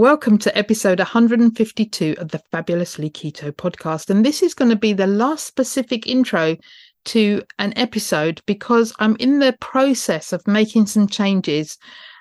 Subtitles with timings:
[0.00, 4.08] Welcome to episode 152 of the Fabulously Keto podcast.
[4.08, 6.56] And this is going to be the last specific intro
[7.04, 11.76] to an episode because I'm in the process of making some changes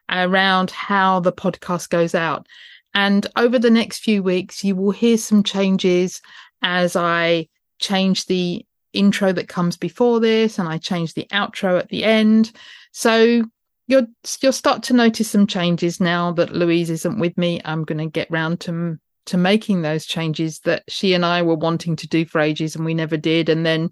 [0.10, 2.48] around how the podcast goes out.
[2.96, 6.22] And over the next few weeks, you will hear some changes
[6.62, 7.48] as I
[7.80, 12.52] change the intro that comes before this and I change the outro at the end.
[12.92, 13.44] So
[13.90, 14.08] you'll
[14.42, 17.60] you'll start to notice some changes now that Louise isn't with me.
[17.66, 21.56] I'm going to get round to to making those changes that she and I were
[21.56, 23.50] wanting to do for ages and we never did.
[23.50, 23.92] And then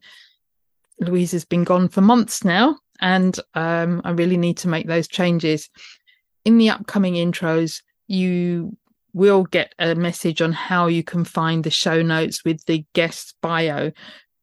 [1.00, 5.08] Louise has been gone for months now, and um, I really need to make those
[5.08, 5.70] changes.
[6.46, 8.78] In the upcoming intros, you
[9.14, 13.36] will get a message on how you can find the show notes with the guest
[13.42, 13.92] bio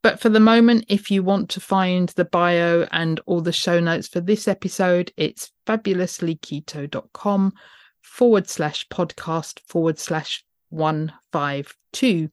[0.05, 3.81] but for the moment, if you want to find the bio and all the show
[3.81, 7.55] notes for this episode, it's fabulouslyketo.com
[8.03, 12.29] forward slash podcast forward slash 152.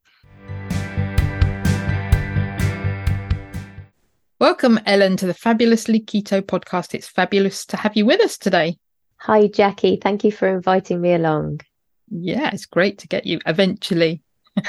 [4.38, 6.94] Welcome, Ellen, to the Fabulously Keto podcast.
[6.94, 8.80] It's fabulous to have you with us today.
[9.20, 9.96] Hi, Jackie.
[9.96, 11.62] Thank you for inviting me along.
[12.10, 14.24] Yeah, it's great to get you eventually.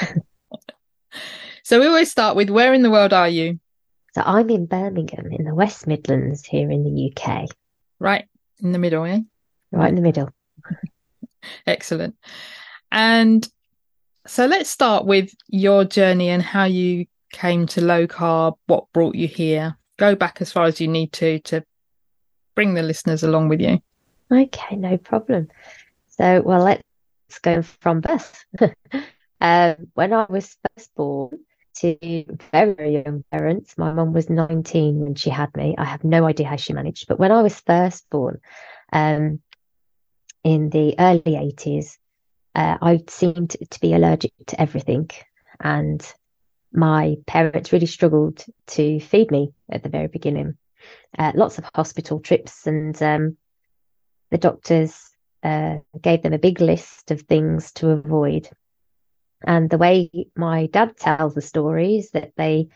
[1.63, 3.59] So we always start with where in the world are you?
[4.13, 7.49] So I'm in Birmingham in the West Midlands here in the UK.
[7.99, 8.25] Right
[8.61, 9.19] in the middle, yeah?
[9.71, 10.29] Right in the middle.
[11.67, 12.15] Excellent.
[12.91, 13.47] And
[14.27, 19.15] so let's start with your journey and how you came to low carb, what brought
[19.15, 19.77] you here.
[19.97, 21.63] Go back as far as you need to to
[22.55, 23.81] bring the listeners along with you.
[24.29, 25.47] Okay, no problem.
[26.09, 28.45] So, well, let's go from birth.
[29.41, 31.39] um, when I was first born,
[31.75, 33.77] to very young parents.
[33.77, 35.75] My mum was 19 when she had me.
[35.77, 37.07] I have no idea how she managed.
[37.07, 38.39] But when I was first born,
[38.91, 39.41] um,
[40.43, 41.97] in the early 80s,
[42.55, 45.09] uh, I seemed to be allergic to everything.
[45.59, 46.05] And
[46.71, 50.57] my parents really struggled to feed me at the very beginning.
[51.17, 53.37] Uh, lots of hospital trips, and um,
[54.31, 55.11] the doctors
[55.43, 58.49] uh, gave them a big list of things to avoid.
[59.43, 62.69] And the way my dad tells the story is that they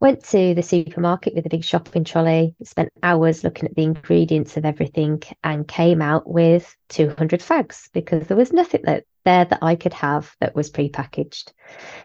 [0.00, 4.56] went to the supermarket with a big shopping trolley, spent hours looking at the ingredients
[4.56, 9.58] of everything, and came out with 200 fags because there was nothing that there that
[9.60, 11.52] I could have that was prepackaged.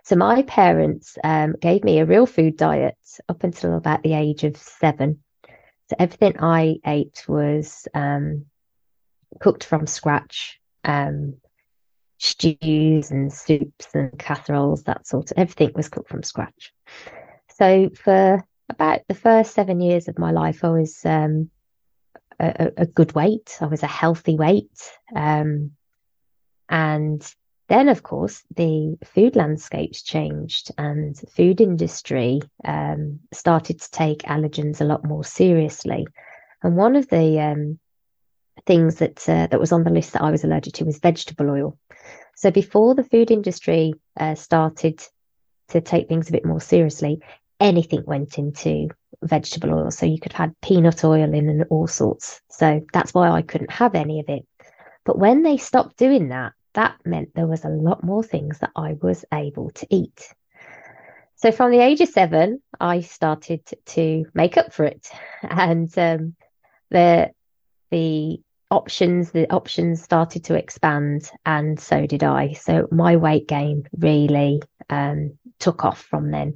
[0.04, 2.98] So my parents um, gave me a real food diet
[3.30, 5.24] up until about the age of seven.
[5.90, 8.46] So everything I ate was um,
[9.40, 10.60] cooked from scratch.
[10.84, 11.36] Um,
[12.24, 16.74] stews and soups and casseroles, that sort of everything was cooked from scratch.
[17.50, 21.50] So for about the first seven years of my life, I was um,
[22.40, 23.58] a, a, good weight.
[23.62, 24.92] I was a healthy weight.
[25.16, 25.72] Um,
[26.70, 27.24] and
[27.70, 34.82] then, of course, the food landscapes changed and food industry um, started to take allergens
[34.82, 36.08] a lot more seriously.
[36.62, 37.80] And one of the um,
[38.66, 41.50] things that uh, that was on the list that I was allergic to was vegetable
[41.50, 41.78] oil.
[42.36, 45.04] So before the food industry uh, started
[45.70, 47.22] to take things a bit more seriously,
[47.60, 48.90] anything went into
[49.22, 49.92] vegetable oil.
[49.92, 52.42] So you could have peanut oil in and all sorts.
[52.50, 54.46] So that's why I couldn't have any of it.
[55.06, 58.72] But when they stopped doing that, that meant there was a lot more things that
[58.76, 60.34] I was able to eat.
[61.36, 65.10] So from the age of seven, I started to make up for it,
[65.42, 66.36] and um,
[66.90, 67.32] the
[67.94, 68.42] the
[68.72, 74.62] options the options started to expand and so did i so my weight gain really
[74.90, 76.54] um, took off from then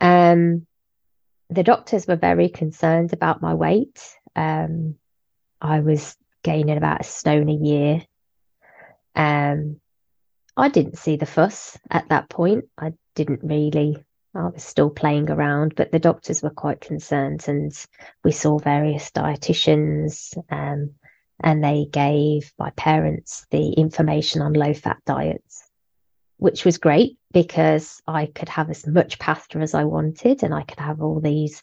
[0.00, 0.66] um,
[1.48, 4.00] the doctors were very concerned about my weight
[4.34, 4.96] um,
[5.60, 8.02] i was gaining about a stone a year.
[9.14, 9.80] Um,
[10.56, 12.64] I didn't see the fuss at that point.
[12.76, 14.04] I didn't really.
[14.34, 17.72] I was still playing around, but the doctors were quite concerned, and
[18.24, 20.94] we saw various dietitians, um,
[21.40, 25.70] and they gave my parents the information on low fat diets,
[26.38, 30.62] which was great because I could have as much pasta as I wanted, and I
[30.62, 31.62] could have all these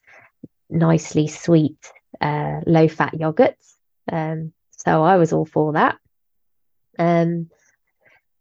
[0.69, 3.75] nicely sweet, uh, low fat yogurts.
[4.11, 5.97] Um, so I was all for that.
[6.99, 7.49] Um,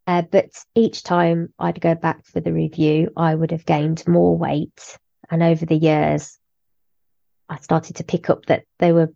[0.08, 4.34] uh, but each time I'd go back for the review, I would have gained more
[4.34, 4.96] weight.
[5.31, 6.38] And over the years,
[7.46, 9.12] I started to pick up that they were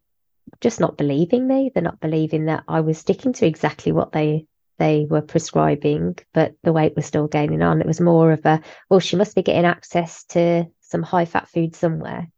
[0.60, 1.70] just not believing me.
[1.72, 4.46] They're not believing that I was sticking to exactly what they
[4.78, 7.80] they were prescribing, but the weight was still gaining on.
[7.80, 8.60] It was more of a,
[8.90, 12.28] well, she must be getting access to some high fat food somewhere.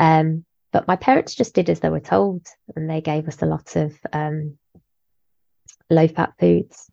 [0.00, 3.46] Um, but my parents just did as they were told, and they gave us a
[3.46, 4.56] lot of um,
[5.90, 6.90] low fat foods.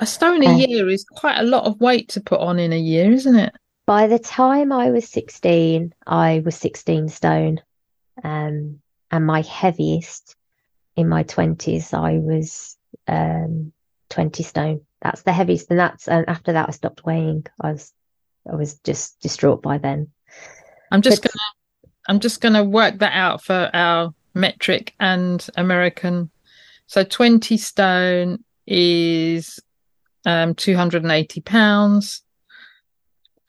[0.00, 2.72] A stone a uh, year is quite a lot of weight to put on in
[2.72, 3.54] a year, isn't it?
[3.86, 7.60] By the time I was 16, I was 16 stone.
[8.22, 8.80] Um,
[9.10, 10.34] and my heaviest
[10.96, 13.72] in my 20s, I was um,
[14.10, 14.80] 20 stone.
[15.00, 15.70] That's the heaviest.
[15.70, 17.46] And that's, and after that, I stopped weighing.
[17.60, 17.92] I was,
[18.50, 20.08] I was just distraught by then.
[20.90, 26.30] I'm just but, gonna, I'm just gonna work that out for our metric and American
[26.86, 29.60] so 20 stone is
[30.24, 32.22] um, 280 pounds,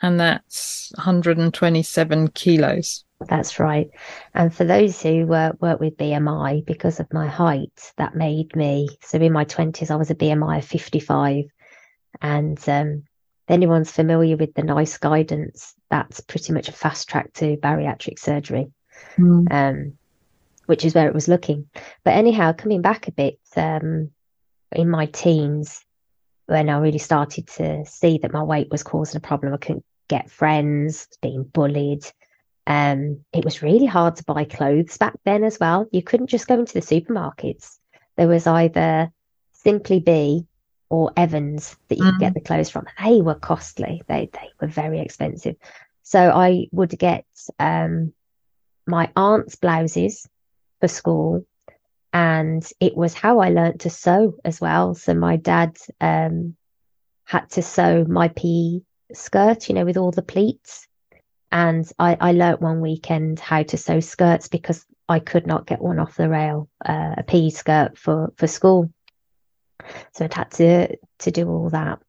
[0.01, 3.03] and that's 127 kilos.
[3.27, 3.89] That's right.
[4.33, 8.89] And for those who uh, work with BMI, because of my height, that made me
[9.01, 11.45] so in my 20s, I was a BMI of 55.
[12.21, 13.03] And um,
[13.47, 18.71] anyone's familiar with the NICE guidance, that's pretty much a fast track to bariatric surgery.
[19.17, 19.51] Mm.
[19.51, 19.97] Um,
[20.67, 21.67] which is where it was looking.
[22.03, 24.11] But anyhow, coming back a bit, um,
[24.71, 25.83] in my teens,
[26.45, 29.85] when I really started to see that my weight was causing a problem, I couldn't
[30.07, 32.05] get friends, being bullied.
[32.65, 35.87] Um, it was really hard to buy clothes back then as well.
[35.91, 37.77] You couldn't just go into the supermarkets.
[38.17, 39.11] There was either
[39.53, 40.45] Simply Be
[40.89, 42.11] or Evans that you mm.
[42.11, 42.35] could get mm.
[42.35, 42.85] the clothes from.
[43.03, 44.01] They were costly.
[44.07, 45.55] They they were very expensive.
[46.03, 47.25] So I would get
[47.59, 48.13] um,
[48.85, 50.27] my aunt's blouses
[50.79, 51.45] for school.
[52.13, 54.95] And it was how I learned to sew as well.
[54.95, 56.56] So my dad um,
[57.25, 58.79] had to sew my PE
[59.13, 60.88] skirt, you know, with all the pleats.
[61.51, 65.81] And I, I learnt one weekend how to sew skirts because I could not get
[65.81, 68.91] one off the rail, uh, a skirt for, for school.
[70.13, 72.00] So I'd had to, to do all that.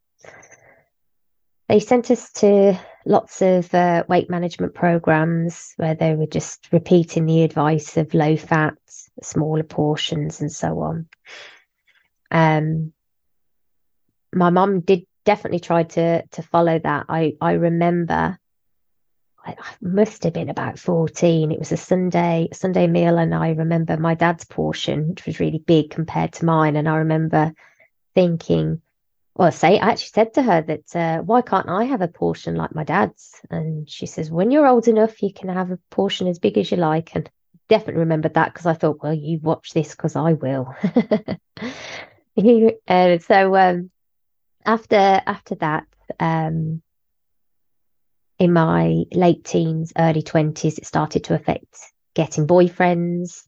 [1.68, 7.26] They sent us to lots of uh, weight management programs where they were just repeating
[7.26, 8.74] the advice of low fat,
[9.22, 11.08] smaller portions, and so on.
[12.30, 12.92] Um,
[14.34, 17.06] my mum did definitely try to to follow that.
[17.08, 18.38] I I remember
[19.44, 21.52] I, I must have been about 14.
[21.52, 25.58] It was a Sunday Sunday meal, and I remember my dad's portion, which was really
[25.58, 26.76] big compared to mine.
[26.76, 27.52] And I remember
[28.14, 28.80] thinking,
[29.38, 32.56] well, say I actually said to her that uh, why can't I have a portion
[32.56, 33.40] like my dad's?
[33.48, 36.72] And she says, when you're old enough, you can have a portion as big as
[36.72, 37.14] you like.
[37.14, 37.30] And
[37.68, 40.74] definitely remembered that because I thought, well, you watch this because I will.
[42.88, 43.90] uh, so um,
[44.66, 45.86] after after that,
[46.18, 46.82] um,
[48.40, 51.78] in my late teens, early twenties, it started to affect
[52.14, 53.44] getting boyfriends.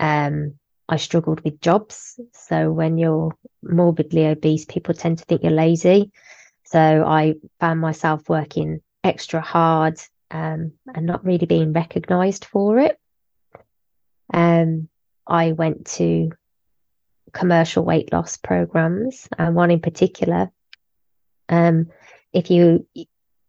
[0.00, 0.54] Um,
[0.88, 2.18] I struggled with jobs.
[2.32, 6.12] So when you're morbidly obese, people tend to think you're lazy.
[6.64, 9.98] So I found myself working extra hard
[10.30, 12.98] um, and not really being recognized for it.
[14.32, 14.88] Um,
[15.26, 16.30] I went to
[17.32, 20.50] commercial weight loss programs and one in particular.
[21.48, 21.88] Um,
[22.32, 22.86] if you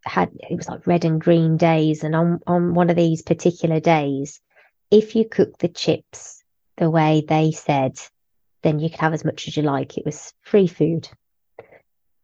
[0.06, 2.04] had, it was like red and green days.
[2.04, 4.40] And on, on one of these particular days,
[4.90, 6.37] if you cook the chips
[6.78, 8.00] the way they said,
[8.64, 9.98] then you could have as much as you like.
[9.98, 11.10] It was free food.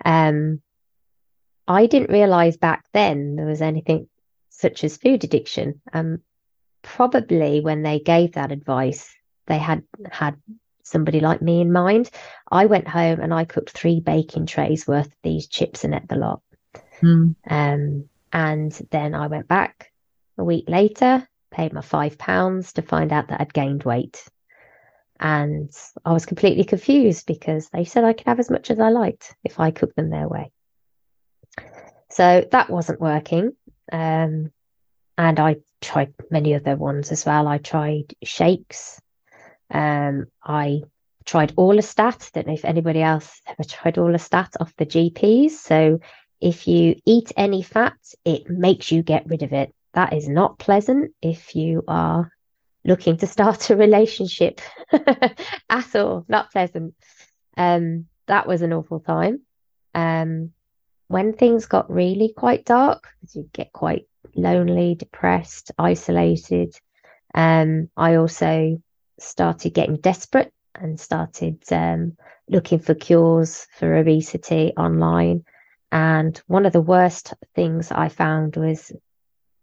[0.04, 0.62] Um,
[1.68, 4.10] I didn't realize back then there was anything
[4.50, 5.82] such as food addiction.
[5.92, 6.20] Um,
[6.82, 9.14] probably when they gave that advice,
[9.48, 10.36] they had had
[10.84, 12.10] somebody like me in mind.
[12.52, 16.08] I went home and I cooked three baking trays worth of these chips and ate
[16.08, 16.42] the lot.
[17.02, 17.36] Mm.
[17.50, 19.92] Um, and then I went back
[20.38, 24.24] a week later, paid my five pounds to find out that I'd gained weight.
[25.24, 25.72] And
[26.04, 29.34] I was completely confused because they said I could have as much as I liked
[29.46, 30.52] if I cooked them their way.
[32.12, 33.54] So that wasn't working.
[33.90, 34.52] Um,
[35.18, 37.48] and I tried many other ones as well.
[37.48, 39.00] I tried shakes.
[39.72, 40.82] Um, I
[41.24, 42.34] tried Orlistat.
[42.34, 45.52] Don't know if anybody else ever tried Orlistat off the GPs.
[45.52, 46.02] So
[46.42, 49.74] if you eat any fat, it makes you get rid of it.
[49.94, 52.30] That is not pleasant if you are
[52.86, 54.62] looking to start a relationship
[55.70, 56.26] at all.
[56.28, 56.96] Not pleasant.
[57.56, 59.42] Um, that was an awful time.
[59.94, 60.52] Um,
[61.08, 66.76] when things got really quite dark, you get quite lonely, depressed, isolated.
[67.36, 68.82] Um, I also
[69.20, 72.18] started getting desperate and started um,
[72.50, 75.46] looking for cures for obesity online.
[75.92, 78.92] And one of the worst things I found was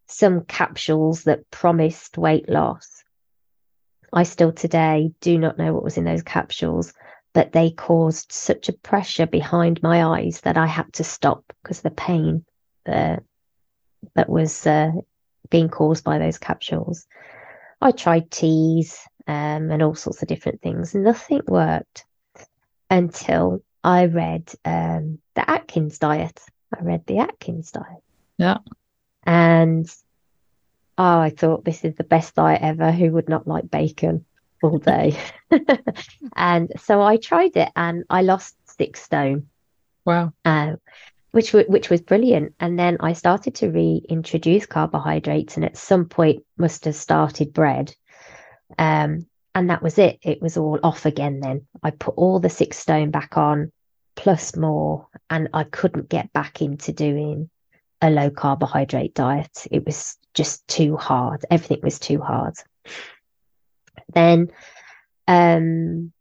[0.06, 2.99] some capsules that promised weight loss.
[4.12, 6.92] I still today do not know what was in those capsules,
[7.32, 11.80] but they caused such a pressure behind my eyes that I had to stop because
[11.80, 12.44] the pain
[12.86, 13.16] uh,
[14.14, 14.90] that was uh,
[15.48, 17.06] being caused by those capsules.
[17.80, 20.94] I tried teas um, and all sorts of different things.
[20.94, 22.04] Nothing worked
[22.90, 26.40] until I read um, the Atkins diet.
[26.76, 28.02] I read the Atkins diet.
[28.38, 28.58] Yeah.
[29.24, 29.88] And
[31.00, 32.92] oh, I thought this is the best diet ever.
[32.92, 34.26] Who would not like bacon
[34.62, 35.18] all day?
[36.36, 39.48] and so I tried it and I lost six stone.
[40.04, 40.34] Wow.
[40.44, 40.76] Uh,
[41.30, 42.54] which w- which was brilliant.
[42.60, 47.94] And then I started to reintroduce carbohydrates, and at some point must have started bread.
[48.78, 50.18] Um, and that was it.
[50.22, 51.40] It was all off again.
[51.40, 53.72] Then I put all the six stone back on,
[54.16, 57.48] plus more, and I couldn't get back into doing
[58.02, 59.66] a low carbohydrate diet.
[59.70, 61.44] It was just too hard.
[61.50, 62.54] Everything was too hard.
[64.12, 64.50] Then
[65.28, 66.12] um,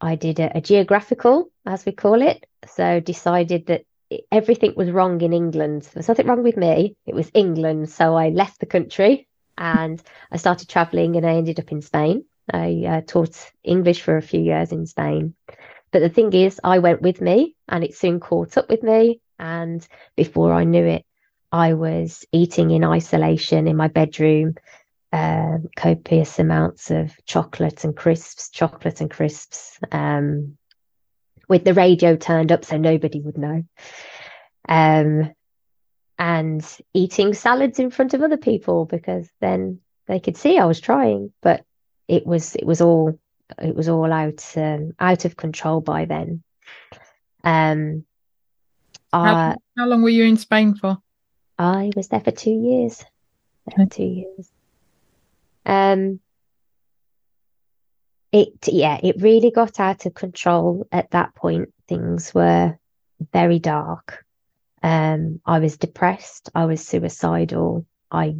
[0.00, 2.46] I did a, a, geographical, as we call it.
[2.66, 3.84] So decided that
[4.32, 5.82] everything was wrong in England.
[5.82, 6.96] There was nothing wrong with me.
[7.06, 7.90] It was England.
[7.90, 12.24] So I left the country and I started traveling and I ended up in Spain.
[12.52, 15.34] I uh, taught English for a few years in Spain.
[15.90, 19.20] But the thing is, I went with me and it soon caught up with me.
[19.38, 21.04] And before I knew it,
[21.50, 24.56] I was eating in isolation in my bedroom,
[25.12, 30.58] uh, copious amounts of chocolate and crisps, chocolate and crisps, um,
[31.48, 33.64] with the radio turned up so nobody would know.
[34.68, 35.32] Um,
[36.18, 40.80] and eating salads in front of other people because then they could see I was
[40.80, 41.64] trying, but
[42.08, 43.18] it was it was all
[43.62, 46.42] it was all out um, out of control by then.
[47.44, 48.04] Um,
[49.12, 50.98] how, how long were you in Spain for?
[51.58, 53.04] I was there for two years.
[53.66, 54.50] There for two years.
[55.66, 56.20] Um,
[58.32, 60.86] it yeah it really got out of control.
[60.92, 62.78] At that point things were
[63.32, 64.24] very dark.
[64.82, 66.50] Um i was depressed.
[66.54, 67.86] I was suicidal.
[68.10, 68.36] I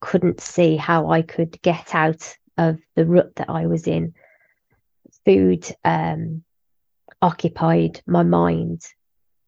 [0.00, 4.14] couldn't see how i could get out of the rut that i was in.
[5.24, 6.42] Food um
[7.22, 8.82] occupied my mind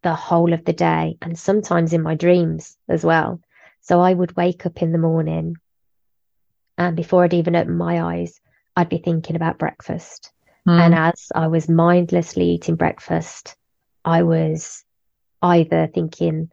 [0.02, 3.40] the whole of the day and sometimes in my dreams as well
[3.80, 5.56] so i would wake up in the morning
[6.76, 8.40] and before i'd even open my eyes
[8.76, 10.32] I'd be thinking about breakfast.
[10.66, 10.80] Mm.
[10.80, 13.56] And as I was mindlessly eating breakfast,
[14.04, 14.84] I was
[15.42, 16.50] either thinking,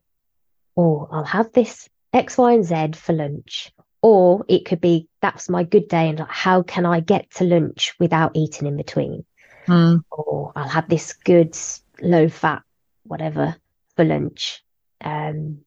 [0.75, 3.71] oh, I'll have this X, Y, and Z for lunch.
[4.01, 6.09] Or it could be, that's my good day.
[6.09, 9.25] And how can I get to lunch without eating in between?
[9.67, 10.03] Mm.
[10.09, 11.55] Or I'll have this good
[12.01, 12.63] low fat,
[13.09, 13.55] whatever
[13.95, 14.63] for lunch.
[15.01, 15.59] Um,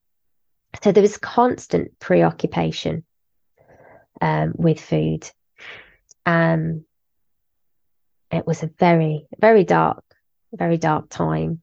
[0.82, 3.04] so there was constant preoccupation
[4.20, 5.28] um, with food.
[6.24, 6.84] Um,
[8.30, 10.02] it was a very, very dark,
[10.52, 11.60] very dark time.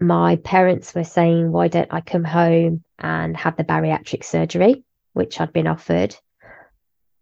[0.00, 5.40] My parents were saying, why don't I come home and have the bariatric surgery, which
[5.40, 6.14] I'd been offered.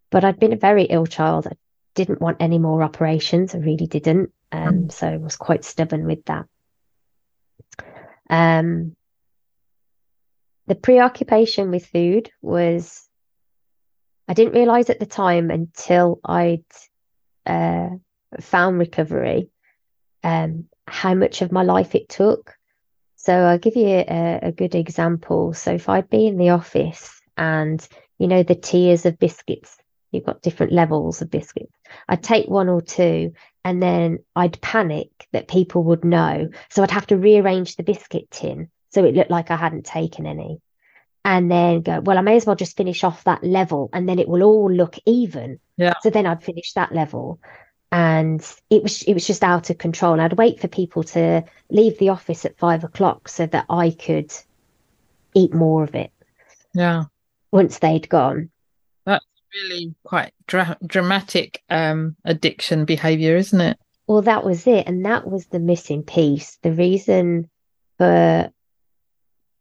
[0.09, 1.47] But I'd been a very ill child.
[1.47, 1.53] I
[1.95, 3.55] didn't want any more operations.
[3.55, 4.31] I really didn't.
[4.51, 4.91] Um, mm.
[4.91, 6.45] So I was quite stubborn with that.
[8.33, 8.95] Um,
[10.65, 13.07] the preoccupation with food was
[14.27, 16.63] I didn't realize at the time until I'd
[17.45, 17.89] uh,
[18.41, 19.49] found recovery
[20.23, 22.55] um, how much of my life it took.
[23.17, 25.53] So I'll give you a, a good example.
[25.53, 27.87] So if I'd be in the office and,
[28.17, 29.77] you know, the tiers of biscuits,
[30.11, 31.75] you've got different levels of biscuits.
[32.09, 33.33] I'd take one or two
[33.65, 36.49] and then I'd panic that people would know.
[36.69, 40.25] So I'd have to rearrange the biscuit tin so it looked like I hadn't taken
[40.25, 40.61] any
[41.25, 44.19] and then go, well, I may as well just finish off that level and then
[44.19, 45.59] it will all look even.
[45.77, 45.93] Yeah.
[46.01, 47.39] So then I'd finish that level.
[47.91, 50.13] And it was it was just out of control.
[50.13, 53.91] And I'd wait for people to leave the office at five o'clock so that I
[53.91, 54.33] could
[55.33, 56.11] eat more of it.
[56.73, 57.05] Yeah.
[57.51, 58.49] Once they'd gone.
[59.53, 63.77] Really quite dra- dramatic um, addiction behavior, isn't it?
[64.07, 64.87] Well, that was it.
[64.87, 66.57] And that was the missing piece.
[66.61, 67.49] The reason
[67.97, 68.49] for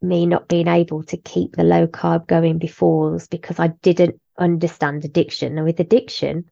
[0.00, 4.20] me not being able to keep the low carb going before was because I didn't
[4.38, 5.56] understand addiction.
[5.56, 6.50] And with addiction,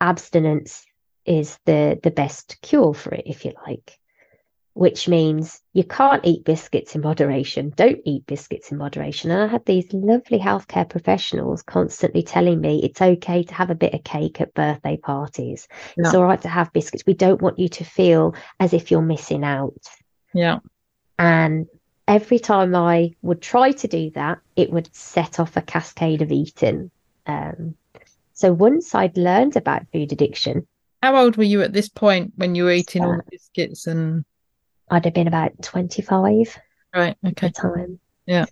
[0.00, 0.84] abstinence
[1.24, 3.98] is the the best cure for it, if you like
[4.74, 7.72] which means you can't eat biscuits in moderation.
[7.76, 9.30] Don't eat biscuits in moderation.
[9.30, 13.74] And I had these lovely healthcare professionals constantly telling me it's okay to have a
[13.74, 15.68] bit of cake at birthday parties.
[15.96, 16.06] Yeah.
[16.06, 17.04] It's all right to have biscuits.
[17.06, 19.86] We don't want you to feel as if you're missing out.
[20.32, 20.60] Yeah.
[21.18, 21.66] And
[22.08, 26.32] every time I would try to do that, it would set off a cascade of
[26.32, 26.90] eating.
[27.26, 27.74] Um,
[28.32, 30.66] so once I'd learned about food addiction.
[31.02, 34.24] How old were you at this point when you were eating all the biscuits and
[34.92, 36.58] I'd have been about 25
[36.94, 37.98] right okay at the time.
[38.26, 38.44] Yeah.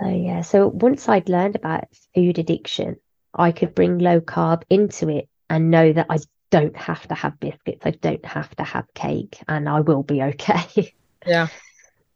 [0.00, 2.96] So yeah so once I'd learned about food addiction
[3.34, 6.18] I could bring low carb into it and know that I
[6.50, 10.22] don't have to have biscuits I don't have to have cake and I will be
[10.22, 10.94] okay.
[11.26, 11.48] Yeah.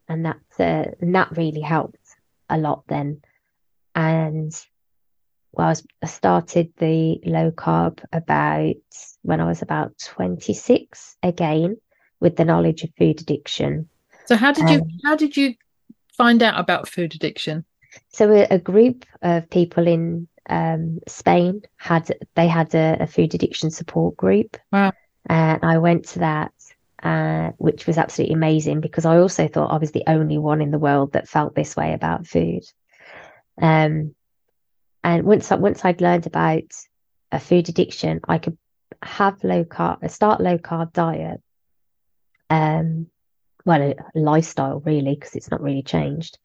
[0.07, 1.99] And that's uh, and that really helped
[2.49, 3.23] a lot then.
[3.97, 4.53] And
[5.51, 8.77] well, I, was, I started the low carb about
[9.23, 11.77] when I was about 26 again
[12.21, 13.89] with the knowledge of food addiction.
[14.27, 15.55] So how did you um, how did you
[16.17, 17.65] find out about food addiction?
[18.09, 23.35] So a, a group of people in um, Spain had they had a, a, food
[23.35, 24.57] addiction support group.
[24.73, 24.93] Wow.
[25.27, 26.53] And I went to that,
[27.03, 30.71] uh, which was absolutely amazing because I also thought I was the only one in
[30.71, 32.63] the world that felt this way about food.
[33.61, 34.15] Um,
[35.03, 36.73] and once once I'd learned about
[37.33, 38.59] a food addiction, I could
[39.03, 41.41] have low carb, start low carb diet,
[42.51, 43.07] um,
[43.65, 46.39] well, a lifestyle really, because it's not really changed.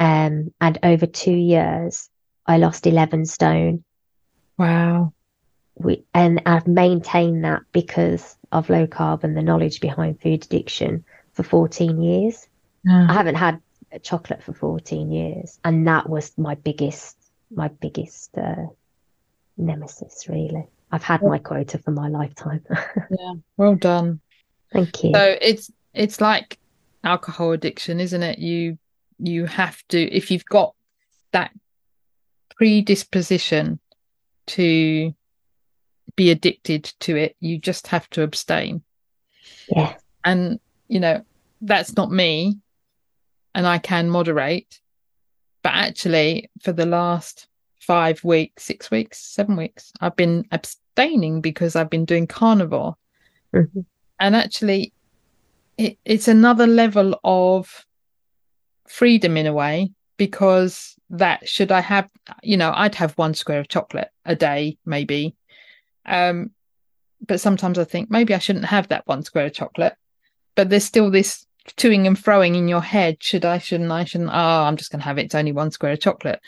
[0.00, 2.08] Um, and over two years,
[2.46, 3.84] I lost 11 stone.
[4.58, 5.12] Wow.
[5.76, 11.04] We, and I've maintained that because of low carb and the knowledge behind food addiction
[11.32, 12.46] for 14 years.
[13.08, 13.60] I haven't had
[14.02, 15.58] chocolate for 14 years.
[15.64, 17.16] And that was my biggest,
[17.50, 18.66] my biggest, uh,
[19.56, 20.66] nemesis, really.
[20.92, 22.64] I've had my quota for my lifetime.
[23.10, 23.34] yeah.
[23.56, 24.20] Well done.
[24.74, 25.12] Thank you.
[25.14, 26.58] So it's it's like
[27.04, 28.38] alcohol addiction, isn't it?
[28.40, 28.76] You
[29.18, 30.74] you have to if you've got
[31.30, 31.52] that
[32.56, 33.78] predisposition
[34.46, 35.14] to
[36.16, 38.82] be addicted to it, you just have to abstain.
[39.68, 39.94] Yeah.
[40.24, 40.58] And
[40.88, 41.24] you know,
[41.60, 42.58] that's not me
[43.54, 44.80] and I can moderate.
[45.62, 47.46] But actually for the last
[47.78, 52.96] five weeks, six weeks, seven weeks, I've been abstaining because I've been doing carnivore.
[53.54, 53.80] Mm-hmm
[54.24, 54.90] and actually
[55.76, 57.84] it, it's another level of
[58.88, 62.08] freedom in a way because that should i have
[62.42, 65.36] you know i'd have one square of chocolate a day maybe.
[66.06, 66.50] Um
[67.26, 69.94] but sometimes i think maybe i shouldn't have that one square of chocolate
[70.54, 74.30] but there's still this toing and froing in your head should i shouldn't i shouldn't
[74.30, 76.40] oh i'm just going to have it it's only one square of chocolate.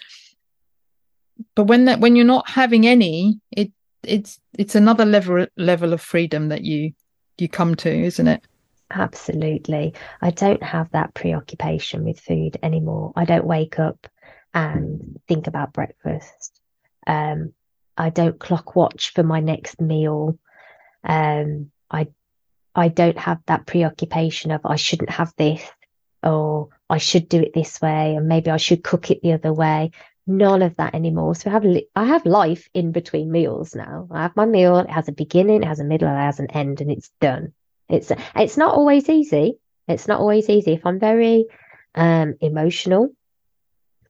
[1.54, 3.70] But when that when you're not having any it
[4.02, 6.92] it's it's another level level of freedom that you
[7.38, 8.42] you come to, isn't it?
[8.90, 9.94] Absolutely.
[10.22, 13.12] I don't have that preoccupation with food anymore.
[13.16, 14.06] I don't wake up
[14.54, 16.60] and think about breakfast.
[17.06, 17.52] Um,
[17.96, 20.38] I don't clock watch for my next meal.
[21.04, 22.08] Um, I
[22.74, 25.62] I don't have that preoccupation of I shouldn't have this
[26.22, 29.52] or I should do it this way and maybe I should cook it the other
[29.52, 29.92] way
[30.26, 31.34] none of that anymore.
[31.34, 34.08] So I have li- I have life in between meals now.
[34.10, 34.78] I have my meal.
[34.78, 37.52] It has a beginning, it has a middle, it has an end, and it's done.
[37.88, 39.58] It's it's not always easy.
[39.88, 40.72] It's not always easy.
[40.72, 41.46] If I'm very
[41.94, 43.10] um, emotional,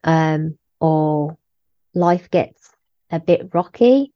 [0.04, 1.36] um, or
[1.94, 2.70] life gets
[3.10, 4.12] a bit rocky,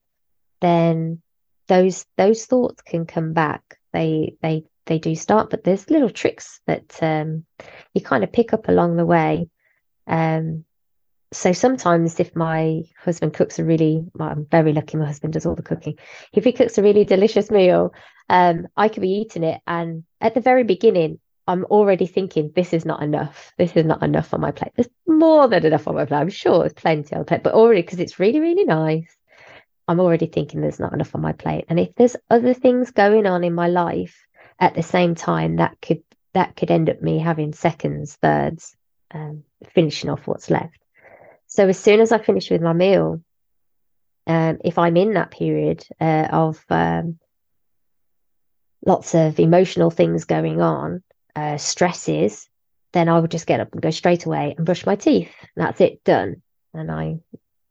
[0.61, 1.21] then
[1.69, 3.79] those those thoughts can come back.
[3.93, 7.45] They they they do start, but there's little tricks that um,
[7.95, 9.49] you kind of pick up along the way.
[10.07, 10.65] Um,
[11.33, 15.47] so sometimes if my husband cooks a really well, i'm very lucky my husband does
[15.47, 15.97] all the cooking.
[16.33, 17.95] If he cooks a really delicious meal
[18.29, 19.61] um, i could be eating it.
[19.67, 23.53] And at the very beginning i'm already thinking this is not enough.
[23.59, 24.73] This is not enough on my plate.
[24.77, 26.19] There's more than enough on my plate.
[26.19, 29.17] I'm sure there's plenty on the plate but already because it's really really nice
[29.89, 31.65] i'm already thinking there's not enough on my plate.
[31.69, 34.27] And if there's other things going on in my life
[34.59, 36.03] at the same time that could
[36.35, 38.77] that could end up me having seconds thirds
[39.13, 40.80] um, finishing off what's left
[41.51, 43.21] so as soon as I finish with my meal,
[44.27, 47.19] um, if I'm in that period uh, of um,
[48.87, 51.03] lots of emotional things going on,
[51.35, 52.49] uh, stresses,
[52.93, 55.33] then I would just get up and go straight away and brush my teeth.
[55.57, 56.43] That's it, done.
[56.73, 57.19] And I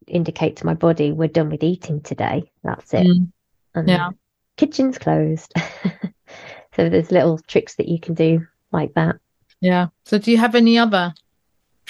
[0.06, 2.52] indicate to my body we're done with eating today.
[2.62, 3.06] That's it.
[3.06, 3.32] Mm.
[3.74, 4.10] And Yeah.
[4.58, 5.54] kitchen's closed.
[6.76, 9.16] so there's little tricks that you can do like that.
[9.62, 9.86] Yeah.
[10.04, 11.14] So do you have any other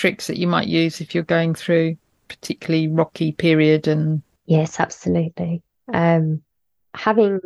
[0.01, 1.95] tricks that you might use if you're going through
[2.27, 5.63] particularly rocky period and Yes, absolutely.
[5.93, 6.43] Um,
[6.95, 7.39] having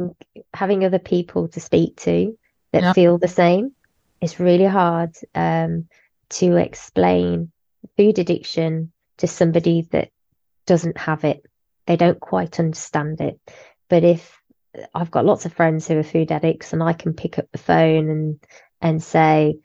[0.55, 2.39] having other people to speak to
[2.73, 2.93] that Yeah.
[2.93, 3.73] feel the same
[4.21, 5.89] is really hard um,
[6.39, 7.51] to explain
[7.97, 10.11] food addiction to somebody that
[10.67, 11.45] doesn't have it.
[11.87, 13.41] They don't quite understand it.
[13.91, 14.41] But if
[14.95, 17.59] I've got lots of friends who are food addicts, and I can pick up the
[17.59, 18.41] phone and
[18.81, 19.59] and say,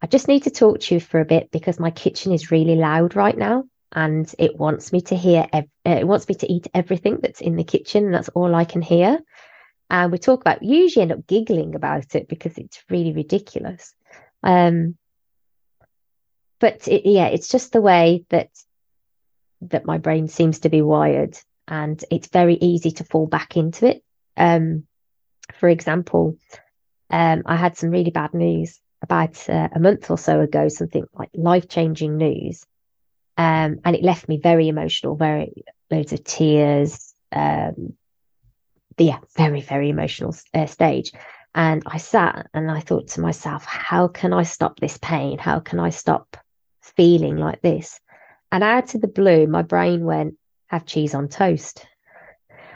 [0.00, 2.76] I just need to talk to you for a bit because my kitchen is really
[2.76, 6.52] loud right now and it wants me to hear ev- uh, it wants me to
[6.52, 9.18] eat everything that's in the kitchen and that's all I can hear.
[9.90, 13.94] And we talk about usually end up giggling about it because it's really ridiculous.
[14.42, 14.96] Um
[16.60, 18.50] but it, yeah it's just the way that
[19.62, 23.88] that my brain seems to be wired and it's very easy to fall back into
[23.88, 24.02] it.
[24.36, 24.84] Um
[25.54, 26.36] for example
[27.10, 31.06] um I had some really bad news about uh, a month or so ago something
[31.14, 32.66] like life-changing news
[33.38, 37.14] um, and it left me very emotional, very loads of tears.
[37.30, 37.94] Um,
[38.98, 41.12] yeah, very very emotional uh, stage.
[41.54, 45.38] And I sat and I thought to myself, how can I stop this pain?
[45.38, 46.36] How can I stop
[46.82, 48.00] feeling like this?
[48.50, 50.34] And out of the blue, my brain went,
[50.66, 51.86] have cheese on toast.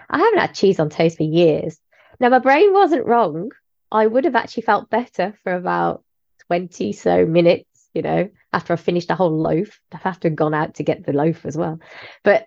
[0.08, 1.78] I haven't had cheese on toast for years.
[2.20, 3.50] Now, my brain wasn't wrong.
[3.90, 6.04] I would have actually felt better for about
[6.52, 9.80] 20 so minutes, you know, after I finished a whole loaf.
[9.90, 11.80] I'd to have gone out to get the loaf as well.
[12.24, 12.46] But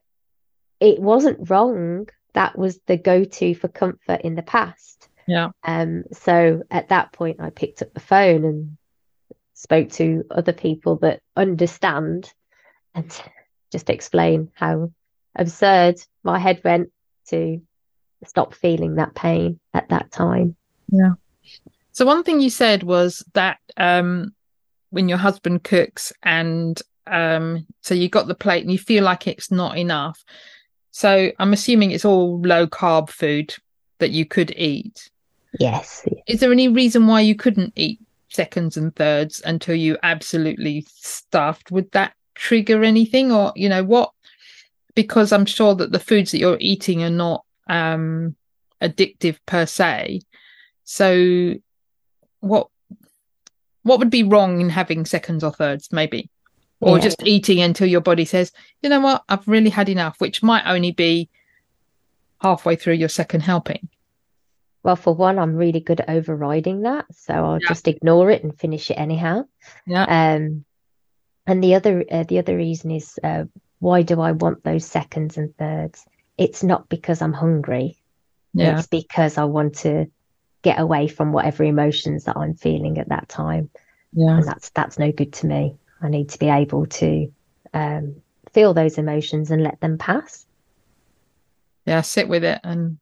[0.79, 2.07] it wasn't wrong.
[2.33, 5.09] That was the go to for comfort in the past.
[5.25, 5.49] yeah.
[5.63, 8.77] Um, so at that point, I picked up the phone and
[9.55, 12.31] spoke to other people that understand
[12.93, 13.09] and
[13.71, 14.91] just explain how
[15.35, 16.91] absurd my head went
[17.29, 17.59] to
[18.23, 20.55] stop feeling that pain at that time.
[21.95, 24.35] So one thing you said was that um
[24.89, 29.27] when your husband cooks and um so you got the plate and you feel like
[29.27, 30.21] it's not enough.
[30.91, 33.55] So I'm assuming it's all low carb food
[33.99, 35.09] that you could eat.
[35.57, 36.05] Yes.
[36.27, 41.71] Is there any reason why you couldn't eat seconds and thirds until you absolutely stuffed?
[41.71, 44.11] Would that trigger anything or you know what
[44.95, 48.35] because I'm sure that the foods that you're eating are not um
[48.81, 50.19] addictive per se.
[50.83, 51.55] So
[52.45, 52.67] what
[53.83, 56.29] what would be wrong in having seconds or thirds maybe
[56.79, 57.03] or Yeah.
[57.03, 60.65] just eating until your body says you know what i've really had enough which might
[60.65, 61.29] only be
[62.41, 63.89] halfway through your second helping
[64.83, 67.69] Well, for one, I'm really good at overriding that, so I'll Yeah.
[67.69, 69.45] just ignore it and finish it anyhow.
[69.87, 70.65] yeah Um,
[71.47, 73.45] and the other uh, the other reason is uh,
[73.79, 76.05] why do I want those seconds and thirds?
[76.37, 77.97] It's not because I'm hungry.
[78.53, 80.05] yeah It's because I want to
[80.65, 83.69] get away from whatever emotions that I'm feeling at that time,
[84.13, 85.77] yeah and that's that's no good to me.
[86.01, 87.31] I need to be able to
[87.73, 88.21] um,
[88.53, 90.45] feel those emotions and let them pass.
[91.85, 92.97] yeah sit with it and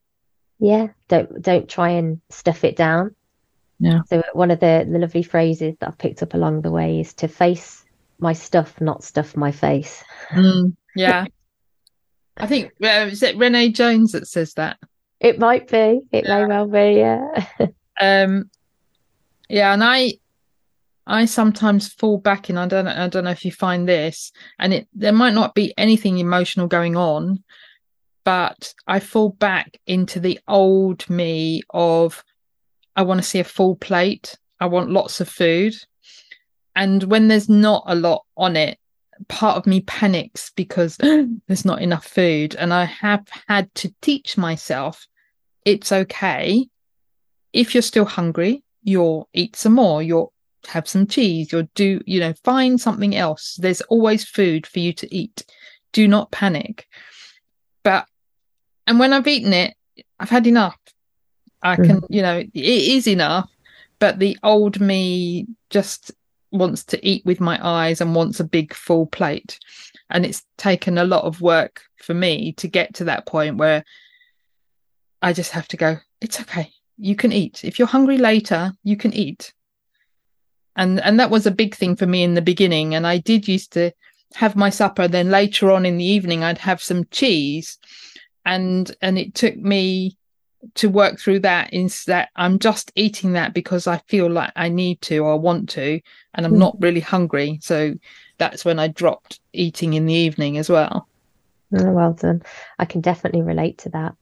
[0.58, 3.14] Yeah, don't don't try and stuff it down.
[3.80, 4.00] Yeah.
[4.08, 7.14] So one of the, the lovely phrases that I've picked up along the way is
[7.14, 7.84] to face
[8.18, 10.04] my stuff, not stuff my face.
[10.30, 11.26] Mm, yeah
[12.36, 14.76] i think uh, is it renee jones that says that
[15.24, 16.02] It might be.
[16.12, 16.98] It may well be.
[16.98, 17.46] Yeah.
[18.00, 18.50] um
[19.48, 20.14] yeah and i
[21.06, 24.72] i sometimes fall back in i don't i don't know if you find this and
[24.74, 27.42] it there might not be anything emotional going on
[28.24, 32.24] but i fall back into the old me of
[32.96, 35.74] i want to see a full plate i want lots of food
[36.74, 38.78] and when there's not a lot on it
[39.28, 40.96] part of me panics because
[41.46, 45.06] there's not enough food and i have had to teach myself
[45.64, 46.68] it's okay
[47.54, 50.32] if you're still hungry, you'll eat some more, you'll
[50.66, 53.56] have some cheese, you'll do, you know, find something else.
[53.58, 55.46] There's always food for you to eat.
[55.92, 56.86] Do not panic.
[57.84, 58.06] But,
[58.86, 59.74] and when I've eaten it,
[60.18, 60.76] I've had enough.
[61.62, 61.86] I mm.
[61.86, 63.48] can, you know, it is enough,
[64.00, 66.10] but the old me just
[66.50, 69.60] wants to eat with my eyes and wants a big full plate.
[70.10, 73.84] And it's taken a lot of work for me to get to that point where
[75.24, 76.70] I just have to go, it's okay.
[76.98, 77.64] You can eat.
[77.64, 79.54] If you're hungry later, you can eat.
[80.76, 82.94] And and that was a big thing for me in the beginning.
[82.94, 83.90] And I did used to
[84.34, 87.78] have my supper, then later on in the evening I'd have some cheese.
[88.44, 90.18] And and it took me
[90.74, 94.68] to work through that is that I'm just eating that because I feel like I
[94.68, 96.00] need to or want to,
[96.34, 96.58] and I'm Mm.
[96.58, 97.58] not really hungry.
[97.62, 97.94] So
[98.36, 101.08] that's when I dropped eating in the evening as well.
[101.74, 102.42] Oh, well done.
[102.78, 104.14] I can definitely relate to that.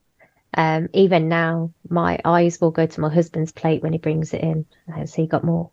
[0.54, 4.42] Um, even now, my eyes will go to my husband's plate when he brings it
[4.42, 4.66] in.
[4.94, 5.70] Has he got more?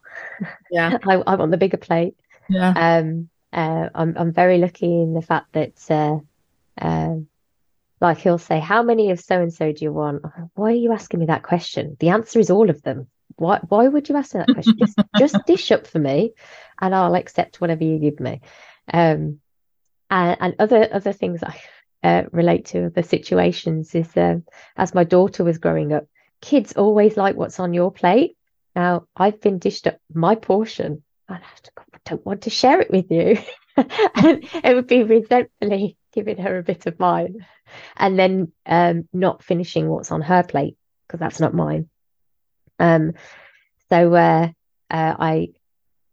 [0.72, 2.15] Yeah, I, I want the bigger plate.
[2.50, 6.20] yeah, Um, uh, I'm I'm very lucky in the fact that, uh,
[6.80, 7.28] um,
[8.00, 10.94] like he'll say, "How many of so and so do you want?" Why are you
[10.94, 11.98] asking me that question?
[12.00, 13.08] The answer is all of them.
[13.36, 14.76] Why Why would you ask me that question?
[14.80, 16.34] Just just dish up for me,
[16.80, 18.42] and I'll accept whatever you give me.
[18.94, 19.39] Um,
[20.10, 21.60] and, and other other things I
[22.03, 24.43] uh, relate to the situations is um,
[24.77, 26.05] as my daughter was growing up,
[26.41, 28.38] kids always like what's on your plate.
[28.75, 31.39] Now I've been dished up my portion, I
[32.05, 33.38] don't want to share it with you,
[33.77, 37.45] and it would be resentfully giving her a bit of mine,
[37.97, 41.89] and then um, not finishing what's on her plate because that's not mine.
[42.79, 43.13] Um,
[43.89, 44.49] so uh,
[44.89, 45.49] uh, I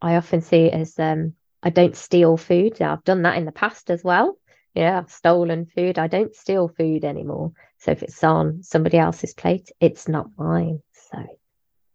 [0.01, 2.81] I often see it as um, I don't steal food.
[2.81, 4.37] I've done that in the past as well.
[4.77, 5.97] Yeah, I've stolen food.
[5.97, 7.51] I don't steal food anymore.
[7.79, 10.83] So if it's on somebody else's plate, it's not mine.
[11.09, 11.17] So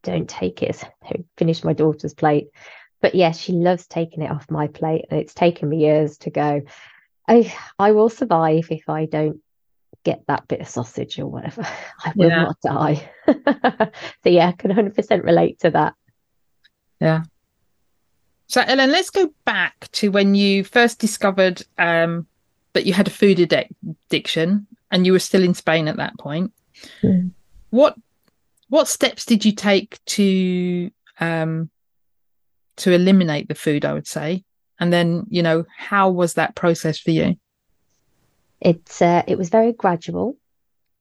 [0.02, 0.82] don't take it.
[1.08, 2.48] Don't finish my daughter's plate.
[3.00, 5.04] But yes, she loves taking it off my plate.
[5.08, 6.62] And it's taken me years to go,
[7.28, 9.40] I I will survive if I don't
[10.04, 11.62] get that bit of sausage or whatever.
[12.04, 12.42] I will Yeah.
[12.42, 13.08] not die.
[14.24, 15.94] so yeah, I can 100% relate to that.
[17.00, 17.22] yeah.
[18.48, 22.26] So, Ellen, let's go back to when you first discovered um,
[22.74, 23.74] that you had a food addic-
[24.06, 26.52] addiction, and you were still in Spain at that point.
[27.02, 27.32] Mm.
[27.70, 27.96] What
[28.68, 31.70] what steps did you take to um,
[32.76, 33.84] to eliminate the food?
[33.84, 34.44] I would say,
[34.80, 37.36] and then you know how was that process for you?
[38.60, 40.36] It uh, it was very gradual.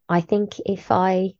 [0.10, 1.36] I think if I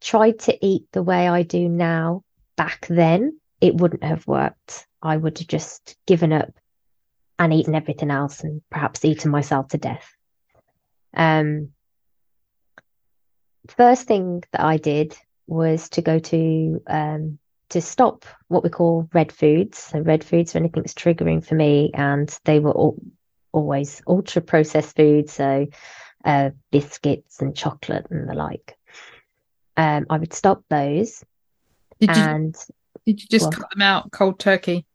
[0.00, 2.24] tried to eat the way I do now
[2.56, 4.86] back then, it wouldn't have worked.
[5.02, 6.52] I would have just given up
[7.38, 10.14] and eaten everything else and perhaps eaten myself to death.
[11.16, 11.70] Um,
[13.68, 15.16] first thing that I did
[15.46, 17.38] was to go to um,
[17.70, 19.78] to stop what we call red foods.
[19.78, 22.96] So red foods are anything that's triggering for me, and they were all,
[23.52, 25.66] always ultra processed foods, so
[26.24, 28.76] uh, biscuits and chocolate and the like.
[29.76, 31.24] Um, I would stop those,
[31.98, 32.22] Did you
[33.06, 34.86] did you just well- cut them out cold turkey?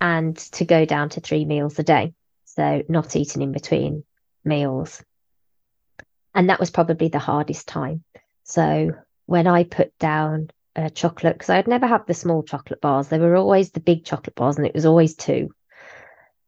[0.00, 2.14] And to go down to three meals a day.
[2.44, 4.04] So not eating in between
[4.44, 5.02] meals.
[6.34, 8.04] And that was probably the hardest time.
[8.44, 8.92] So
[9.26, 10.50] when I put down
[10.94, 14.34] chocolate, because I'd never had the small chocolate bars, they were always the big chocolate
[14.34, 15.50] bars, and it was always two.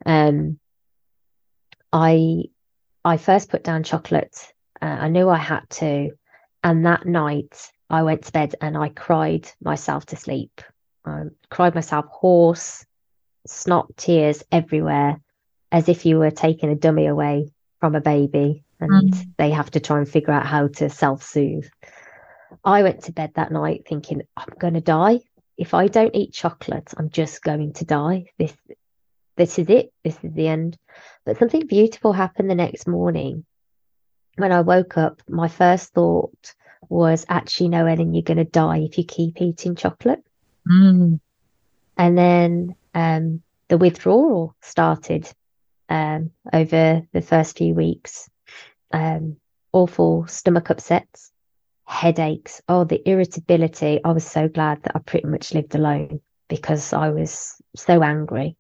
[0.07, 0.59] Um,
[1.93, 2.45] I
[3.05, 4.37] I first put down chocolate.
[4.81, 6.11] Uh, I knew I had to,
[6.65, 10.63] and that night I went to bed and I cried myself to sleep.
[11.05, 12.87] I cried myself hoarse,
[13.47, 15.21] snot tears everywhere,
[15.71, 17.51] as if you were taking a dummy away
[17.81, 19.27] from a baby and Mm.
[19.39, 21.69] they have to try and figure out how to self soothe.
[22.65, 25.21] I went to bed that night thinking, I'm going to die.
[25.57, 28.27] If I don't eat chocolate, I'm just going to die.
[28.39, 28.55] This,
[29.37, 29.93] this is it.
[30.05, 30.77] This is the end.
[31.25, 33.45] But something beautiful happened the next morning.
[34.37, 36.55] When I woke up, my first thought
[36.89, 40.25] was, actually, no, Ellen, you're going to die if you keep eating chocolate.
[40.69, 41.21] Mm.
[41.97, 45.31] And then um, the withdrawal started
[45.89, 48.29] um, over the first few weeks.
[48.93, 49.37] Um,
[49.73, 51.33] awful stomach upsets,
[51.87, 54.01] headaches, oh, the irritability.
[54.05, 58.57] I was so glad that I pretty much lived alone because I was so angry.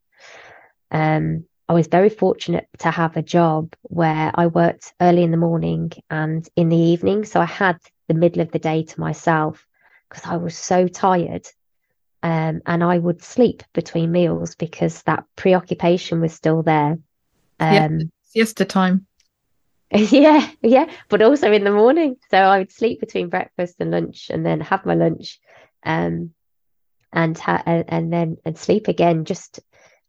[0.90, 5.36] Um, I was very fortunate to have a job where I worked early in the
[5.36, 7.24] morning and in the evening.
[7.24, 9.66] So I had the middle of the day to myself
[10.08, 11.46] because I was so tired.
[12.22, 16.98] Um, and I would sleep between meals because that preoccupation was still there.
[17.60, 17.86] Yeah.
[17.86, 19.06] Um, Siesta time.
[19.94, 22.16] yeah, yeah, but also in the morning.
[22.30, 25.38] So I would sleep between breakfast and lunch, and then have my lunch,
[25.84, 26.30] um,
[27.12, 29.26] and ha- and, then and sleep again.
[29.26, 29.60] Just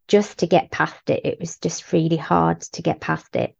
[0.07, 1.25] just to get past it.
[1.25, 3.55] It was just really hard to get past it.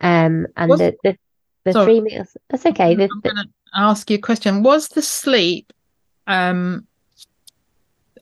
[0.00, 1.18] Um, and Was- the the,
[1.64, 1.84] the Sorry.
[1.84, 2.34] three meals.
[2.48, 2.94] That's okay.
[2.94, 4.62] The, I'm the, going to ask you a question.
[4.62, 5.70] Was the sleep
[6.26, 6.86] um,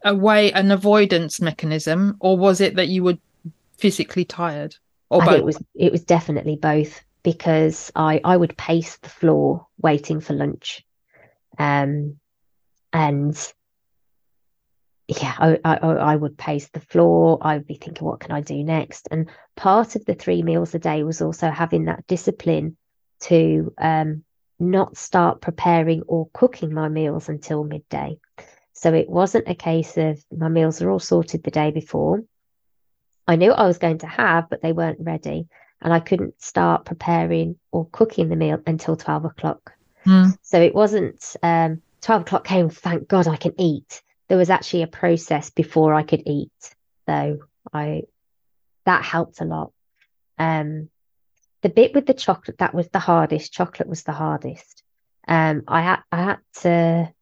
[0.05, 3.19] a way, an avoidance mechanism, or was it that you were
[3.77, 4.77] physically tired?
[5.09, 5.39] Or both?
[5.39, 10.35] it was it was definitely both because I I would pace the floor waiting for
[10.35, 10.85] lunch,
[11.59, 12.19] um,
[12.93, 13.53] and
[15.09, 17.39] yeah, I, I I would pace the floor.
[17.43, 19.09] I would be thinking, what can I do next?
[19.11, 22.77] And part of the three meals a day was also having that discipline
[23.23, 24.25] to um
[24.61, 28.19] not start preparing or cooking my meals until midday.
[28.81, 32.23] So it wasn't a case of my meals are all sorted the day before.
[33.29, 35.49] I knew what I was going to have, but they weren't ready.
[35.83, 39.75] And I couldn't start preparing or cooking the meal until 12 o'clock.
[40.07, 40.35] Mm.
[40.41, 44.01] So it wasn't um, 12 o'clock came, thank God I can eat.
[44.29, 46.75] There was actually a process before I could eat.
[47.07, 47.41] So
[47.75, 48.05] I,
[48.87, 49.73] that helped a lot.
[50.39, 50.89] Um,
[51.61, 53.53] the bit with the chocolate, that was the hardest.
[53.53, 54.83] Chocolate was the hardest.
[55.29, 57.13] Um, I had, I had to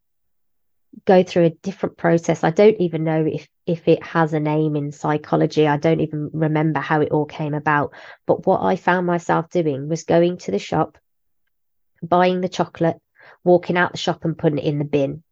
[1.04, 2.44] go through a different process.
[2.44, 5.66] I don't even know if if it has a name in psychology.
[5.66, 7.92] I don't even remember how it all came about.
[8.26, 10.98] But what I found myself doing was going to the shop,
[12.02, 13.00] buying the chocolate,
[13.44, 15.22] walking out the shop and putting it in the bin.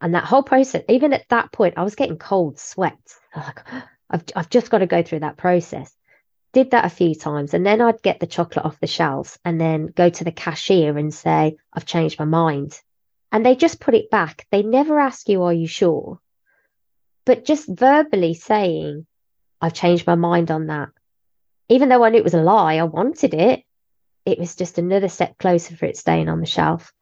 [0.00, 3.18] And that whole process, even at that point, I was getting cold sweats.
[3.34, 3.60] Like,
[4.10, 5.94] I've I've just got to go through that process.
[6.54, 9.60] Did that a few times, and then I'd get the chocolate off the shelves, and
[9.60, 12.80] then go to the cashier and say, "I've changed my mind,"
[13.30, 14.46] and they just put it back.
[14.50, 16.20] They never ask you, "Are you sure?"
[17.24, 19.06] But just verbally saying,
[19.60, 20.90] "I've changed my mind on that,"
[21.68, 23.64] even though I knew it was a lie, I wanted it.
[24.24, 26.92] It was just another step closer for it staying on the shelf.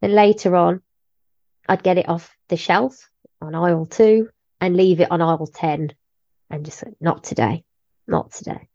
[0.00, 0.82] Then later on,
[1.68, 3.10] I'd get it off the shelf
[3.40, 4.28] on aisle two
[4.60, 5.92] and leave it on aisle 10
[6.50, 7.64] and just not today,
[8.06, 8.68] not today.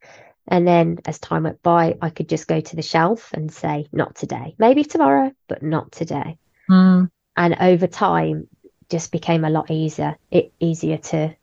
[0.46, 3.88] And then as time went by, I could just go to the shelf and say,
[3.92, 6.38] not today, maybe tomorrow, but not today.
[6.70, 7.10] Mm.
[7.36, 8.48] And over time,
[8.90, 11.34] just became a lot easier, it easier to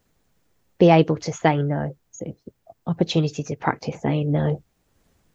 [0.77, 1.95] be able to say no.
[2.12, 2.36] So
[2.88, 4.63] opportunity to practice saying no.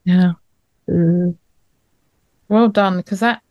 [0.04, 0.32] Yeah.
[0.88, 1.36] Mm.
[2.48, 3.42] Well done, because that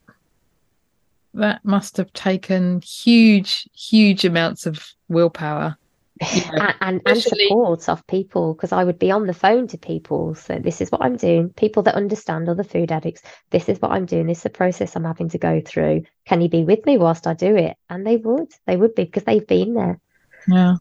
[1.33, 5.77] that must have taken huge, huge amounts of willpower.
[6.21, 6.73] Yeah.
[6.79, 10.33] and, and, support of people because I would be on the phone to people.
[10.35, 11.49] So this is what I'm doing.
[11.49, 13.21] People that understand other food addicts.
[13.49, 14.27] This is what I'm doing.
[14.27, 16.03] This is the process I'm having to go through.
[16.25, 17.75] Can you be with me whilst I do it?
[17.89, 18.47] And they would.
[18.65, 19.99] They would be because they've been there.
[20.47, 20.75] Yeah.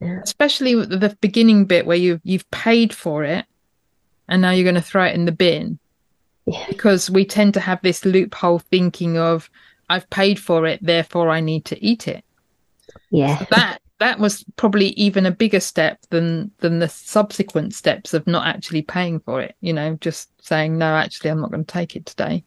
[0.00, 0.20] Yeah.
[0.24, 3.46] Especially the beginning bit where you've you've paid for it
[4.28, 5.78] and now you're going to throw it in the bin.
[6.46, 6.64] Yeah.
[6.68, 9.48] Because we tend to have this loophole thinking of
[9.88, 12.24] I've paid for it, therefore I need to eat it.
[13.10, 13.44] Yeah.
[13.50, 18.46] That that was probably even a bigger step than than the subsequent steps of not
[18.46, 21.94] actually paying for it, you know, just saying no, actually I'm not going to take
[21.94, 22.44] it today.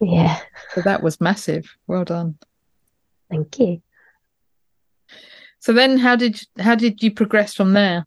[0.00, 0.38] Yeah.
[0.74, 1.74] So that was massive.
[1.86, 2.36] Well done.
[3.30, 3.82] Thank you.
[5.60, 8.06] So then how did how did you progress from there?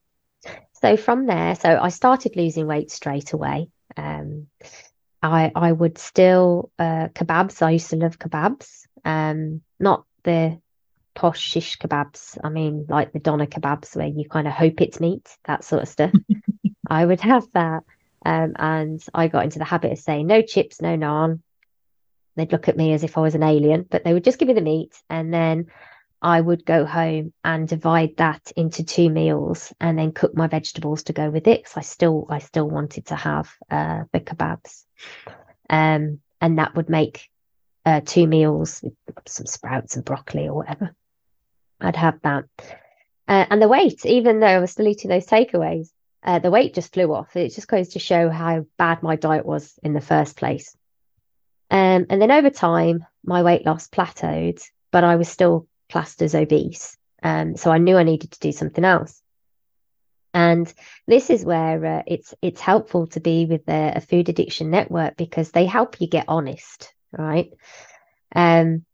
[0.74, 3.70] So from there, so I started losing weight straight away.
[3.98, 4.48] Um,
[5.24, 7.62] I I would still uh, kebabs.
[7.62, 8.88] I used to love kebabs.
[9.04, 10.60] Um, not the
[11.22, 12.40] posh shish kebabs.
[12.44, 15.84] I mean, like the doner kebabs where you kind of hope it's meat, that sort
[15.84, 16.12] of stuff.
[16.90, 17.84] I would have that.
[18.26, 21.42] Um, and I got into the habit of saying no chips, no naan.
[22.36, 24.48] They'd look at me as if I was an alien, but they would just give
[24.48, 25.68] me the meat, and then
[26.24, 31.04] I would go home and divide that into two meals and then cook my vegetables
[31.04, 31.68] to go with it.
[31.68, 34.86] So I still I still wanted to have uh, the kebabs.
[35.70, 37.30] Um, and that would make
[37.86, 38.84] uh, two meals
[39.28, 40.96] some sprouts and broccoli or whatever.
[41.82, 42.46] I'd have that.
[43.28, 45.90] Uh, and the weight, even though I was still eating those takeaways,
[46.24, 47.36] uh, the weight just flew off.
[47.36, 50.76] It just goes to show how bad my diet was in the first place.
[51.70, 56.36] Um, and then over time, my weight loss plateaued, but I was still classed as
[56.36, 56.98] obese.
[57.24, 59.22] Um, so I knew I needed to do something else.
[60.34, 60.72] And
[61.08, 65.18] this is where uh, it's it's helpful to be with a, a, food addiction network
[65.18, 67.52] because they help you get honest, right?
[68.34, 68.86] Um,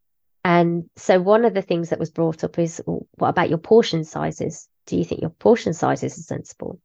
[0.47, 4.05] and so one of the things that was brought up is, what about your portion
[4.05, 4.69] sizes?
[4.85, 6.79] Do you think your portion sizes are sensible?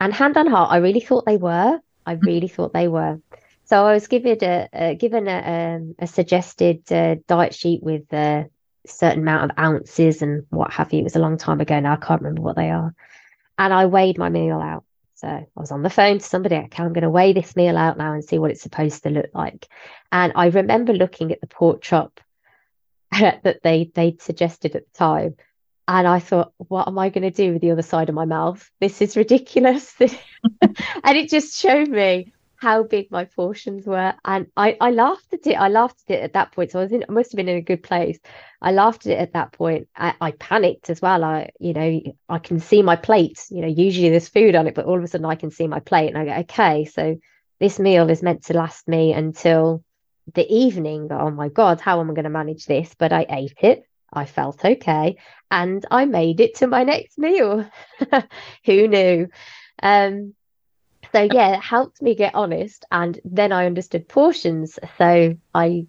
[0.00, 1.78] And hand on heart, I really thought they were.
[2.06, 3.20] I really thought they were.
[3.64, 8.10] So I was given a, a given a, um, a suggested uh, diet sheet with
[8.14, 8.48] a
[8.86, 11.00] certain amount of ounces and what have you.
[11.00, 11.92] It was a long time ago now.
[11.92, 12.94] I can't remember what they are.
[13.58, 14.84] And I weighed my meal out.
[15.16, 16.56] So I was on the phone to somebody.
[16.56, 19.10] Okay, I'm going to weigh this meal out now and see what it's supposed to
[19.10, 19.68] look like.
[20.10, 22.22] And I remember looking at the pork chop
[23.20, 25.36] that they they'd suggested at the time.
[25.88, 28.24] And I thought, what am I going to do with the other side of my
[28.24, 28.68] mouth?
[28.80, 29.94] This is ridiculous.
[30.00, 34.14] and it just showed me how big my portions were.
[34.24, 35.54] And I, I laughed at it.
[35.54, 36.72] I laughed at it at that point.
[36.72, 38.18] So I was in, I must have been in a good place.
[38.60, 39.88] I laughed at it at that point.
[39.94, 41.22] I, I panicked as well.
[41.22, 43.44] I, you know, I can see my plate.
[43.50, 45.68] You know, usually there's food on it, but all of a sudden I can see
[45.68, 47.16] my plate and I go, okay, so
[47.60, 49.84] this meal is meant to last me until
[50.34, 51.08] the evening.
[51.10, 52.94] Oh my God, how am I going to manage this?
[52.98, 53.84] But I ate it.
[54.12, 55.16] I felt okay.
[55.50, 57.68] And I made it to my next meal.
[58.64, 59.28] Who knew?
[59.82, 60.34] Um,
[61.12, 64.78] so yeah, it helped me get honest, and then I understood portions.
[64.98, 65.86] So I,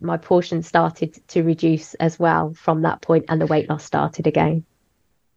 [0.00, 4.26] my portion started to reduce as well from that point, and the weight loss started
[4.26, 4.64] again.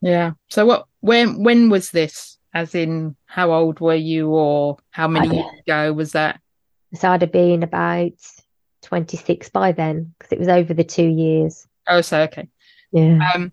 [0.02, 0.32] Yeah.
[0.50, 0.86] So what?
[1.02, 1.44] When?
[1.44, 2.40] When was this?
[2.54, 6.40] as in how old were you or how many I- years ago was that?
[6.94, 8.14] So I'd have been about
[8.84, 11.68] 26 by then because it was over the two years.
[11.88, 12.48] Oh, so okay.
[12.92, 13.20] Yeah.
[13.34, 13.52] Um,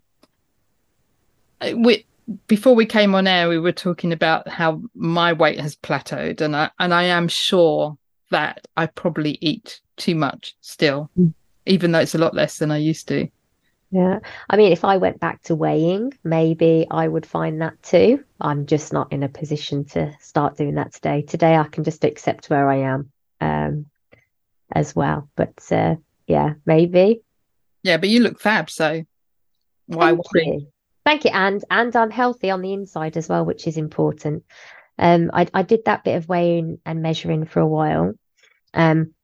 [1.77, 2.07] we
[2.49, 6.57] before we came on air, we were talking about how my weight has plateaued, and
[6.57, 7.97] I and I am sure
[8.31, 11.33] that I probably eat too much still, Mm.
[11.67, 13.29] even though it's a lot less than I used to.
[13.93, 14.19] Yeah.
[14.51, 18.25] I mean, if I went back to weighing, maybe I would find that too.
[18.41, 21.23] I'm just not in a position to start doing that today.
[21.23, 23.11] Today, I can just accept where I am
[23.41, 23.87] um,
[24.73, 25.29] as well.
[25.37, 27.23] But uh, yeah, maybe.
[27.83, 29.05] Yeah, but you look fab, so
[29.87, 30.47] why Thank worry?
[30.47, 30.69] you.
[31.05, 31.31] Thank you.
[31.33, 34.45] And and I'm healthy on the inside as well, which is important.
[34.99, 38.15] Um, I I did that bit of weighing and measuring for a while.
[38.75, 39.15] Um,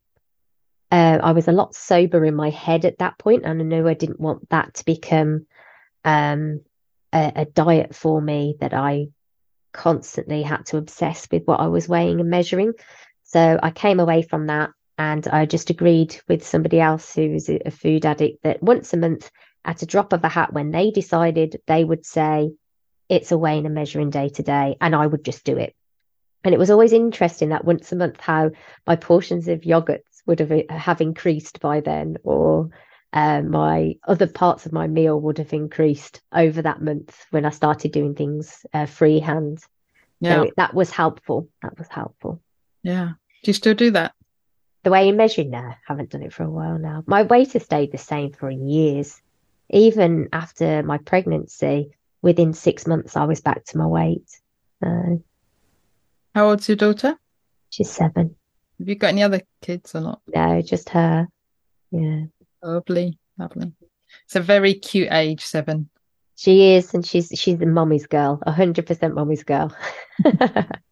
[0.90, 3.88] uh, I was a lot sober in my head at that point, and I knew
[3.88, 5.46] I didn't want that to become
[6.04, 6.60] um
[7.12, 9.08] a, a diet for me that I
[9.72, 12.74] constantly had to obsess with what I was weighing and measuring.
[13.32, 17.48] So I came away from that and I just agreed with somebody else who was
[17.48, 19.30] a food addict that once a month
[19.64, 22.50] at a drop of a hat when they decided they would say
[23.08, 25.74] it's a weighing and measuring day today and i would just do it.
[26.44, 28.50] And it was always interesting that once a month how
[28.86, 32.68] my portions of yogurts would have have increased by then or
[33.14, 37.50] um, my other parts of my meal would have increased over that month when i
[37.50, 39.60] started doing things uh, freehand.
[40.20, 41.48] Yeah, so that was helpful.
[41.62, 42.42] That was helpful.
[42.82, 43.12] Yeah.
[43.42, 44.12] Do you still do that?
[44.84, 47.62] the way in measuring now haven't done it for a while now my weight has
[47.62, 49.20] stayed the same for years
[49.70, 51.90] even after my pregnancy
[52.20, 54.28] within six months i was back to my weight
[54.84, 55.14] uh,
[56.34, 57.16] How old's your daughter?
[57.70, 58.34] she's seven
[58.80, 60.20] Have you got any other kids or not?
[60.34, 61.28] no just her
[61.92, 62.24] yeah
[62.60, 63.72] Lovely, lovely.
[64.24, 65.90] It's a very cute age, seven.
[66.34, 69.72] she is and she's she's a mommy's girl a hundred percent mommy's girl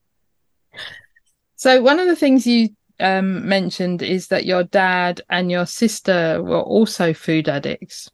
[1.60, 6.42] So one of the things you um, mentioned is that your dad and your sister
[6.42, 8.10] were also food addicts,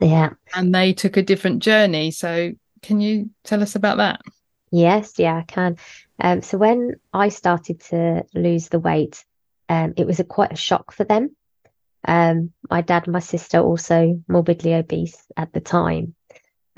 [0.00, 2.10] yeah and they took a different journey.
[2.10, 4.22] So can you tell us about that?
[4.70, 5.76] Yes, yeah, I can.
[6.18, 9.22] Um, so when I started to lose the weight,
[9.68, 11.36] um, it was a quite a shock for them.
[12.08, 16.14] Um, my dad and my sister also morbidly obese at the time.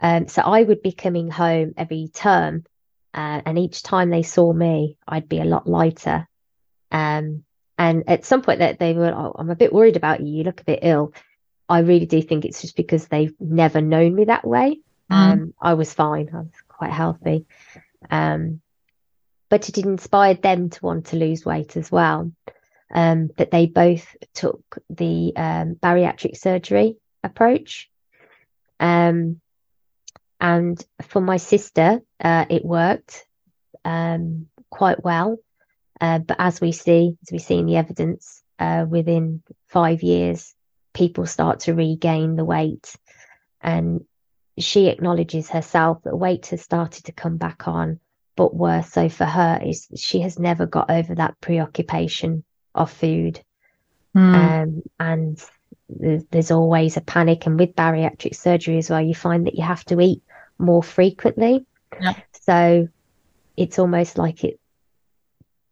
[0.03, 2.65] Um, so I would be coming home every term,
[3.17, 6.29] uh, and each time they saw me, I'd be a lot lighter.
[6.93, 7.45] Um,
[7.79, 10.29] and at some point that they were, oh, I'm a bit worried about you.
[10.29, 11.15] You look a bit ill.
[11.69, 14.81] I really do think it's just because they've never known me that way.
[15.09, 16.31] Um, I was fine.
[16.33, 17.47] I was quite healthy.
[18.11, 18.61] Um,
[19.49, 22.33] but it inspired them to want to lose weight as well.
[22.93, 27.91] Um, that they both took the um, bariatric surgery approach.
[28.79, 29.41] Um,
[30.41, 33.27] and for my sister, uh, it worked
[33.85, 35.39] um, quite well.
[36.01, 40.55] Uh, but as we see, as we see in the evidence, uh, within five years,
[40.93, 42.95] people start to regain the weight.
[43.61, 44.05] And
[44.59, 48.01] she acknowledges herself that weight has started to come back on.
[48.37, 52.45] But worse so for her is she has never got over that preoccupation
[52.75, 53.41] of food.
[54.13, 54.35] Hmm.
[54.35, 55.45] Um, and
[55.89, 57.47] there's always a panic.
[57.47, 60.23] And with bariatric surgery as well, you find that you have to eat
[60.59, 61.65] more frequently.
[62.01, 62.15] Yeah.
[62.43, 62.89] So
[63.57, 64.61] it's almost like it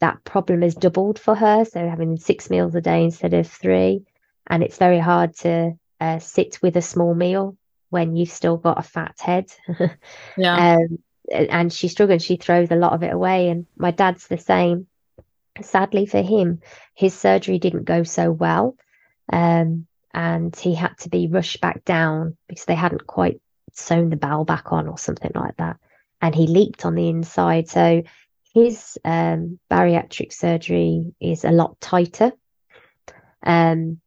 [0.00, 1.64] that problem is doubled for her.
[1.64, 4.04] So having six meals a day instead of three.
[4.46, 7.56] And it's very hard to uh, sit with a small meal
[7.88, 9.46] when you've still got a fat head.
[10.36, 10.76] yeah.
[10.76, 10.98] um,
[11.32, 12.22] and she struggles.
[12.22, 13.48] She throws a lot of it away.
[13.48, 14.88] And my dad's the same.
[15.62, 16.60] Sadly for him,
[16.94, 18.76] his surgery didn't go so well.
[19.32, 23.40] Um, and he had to be rushed back down because they hadn't quite
[23.72, 25.78] sewn the bowel back on or something like that.
[26.24, 27.68] And he leaked on the inside.
[27.68, 28.02] So
[28.54, 32.32] his um, bariatric surgery is a lot tighter.
[33.42, 34.00] Um,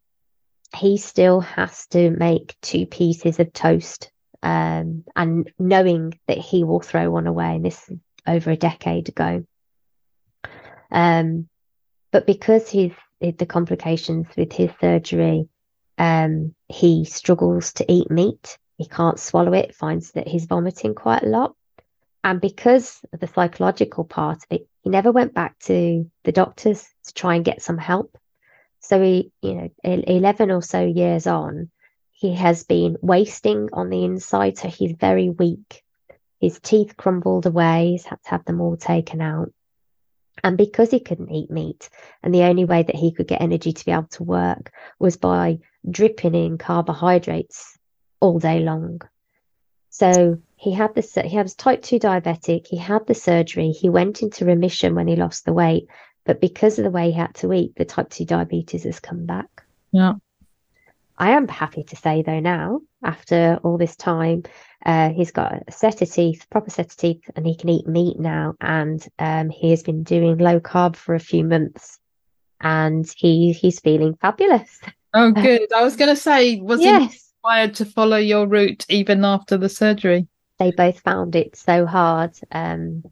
[0.75, 4.11] he still has to make two pieces of toast
[4.41, 7.55] um, and knowing that he will throw one away.
[7.55, 7.87] And this
[8.25, 9.45] over a decade ago.
[10.91, 11.47] Um,
[12.11, 15.49] but because he's the complications with his surgery,
[15.99, 18.57] um, he struggles to eat meat.
[18.79, 21.53] He can't swallow it, finds that he's vomiting quite a lot.
[22.27, 26.85] And because of the psychological part of it, he never went back to the doctors
[27.05, 28.17] to try and get some help.
[28.81, 31.71] So he, you know, 11 or so years on,
[32.11, 34.57] he has been wasting on the inside.
[34.57, 35.85] So he's very weak.
[36.41, 37.91] His teeth crumbled away.
[37.91, 39.53] He's had to have them all taken out.
[40.43, 41.89] And because he couldn't eat meat,
[42.21, 45.15] and the only way that he could get energy to be able to work was
[45.15, 45.59] by
[45.89, 47.77] dripping in carbohydrates
[48.19, 48.99] all day long.
[49.97, 51.15] So he had this.
[51.15, 52.67] He was type two diabetic.
[52.67, 53.71] He had the surgery.
[53.71, 55.87] He went into remission when he lost the weight,
[56.23, 59.25] but because of the way he had to eat, the type two diabetes has come
[59.25, 59.63] back.
[59.91, 60.13] Yeah.
[61.17, 64.43] I am happy to say though now, after all this time,
[64.85, 67.87] uh, he's got a set of teeth, proper set of teeth, and he can eat
[67.87, 68.53] meat now.
[68.61, 71.97] And um, he has been doing low carb for a few months,
[72.61, 74.79] and he he's feeling fabulous.
[75.15, 75.73] Oh, good.
[75.73, 77.13] I was going to say, was yes.
[77.13, 80.27] he to follow your route even after the surgery?
[80.59, 82.37] They both found it so hard.
[82.51, 83.03] Um,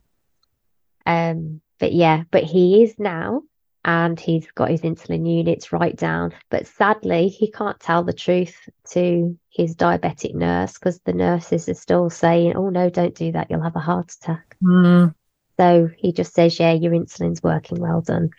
[1.05, 3.43] um, but yeah, but he is now
[3.83, 6.33] and he's got his insulin units right down.
[6.49, 8.57] But sadly, he can't tell the truth
[8.91, 13.51] to his diabetic nurse because the nurses are still saying, "Oh no, don't do that.
[13.51, 15.13] You'll have a heart attack." Mm.
[15.57, 17.79] So he just says, "Yeah, your insulin's working.
[17.79, 18.31] Well done."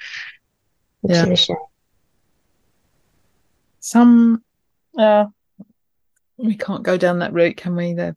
[1.02, 1.26] Which Yeah.
[1.26, 1.56] is a shame.
[3.80, 4.42] Some,
[4.98, 5.26] uh,
[6.38, 7.94] we can't go down that route, can we?
[7.94, 8.16] The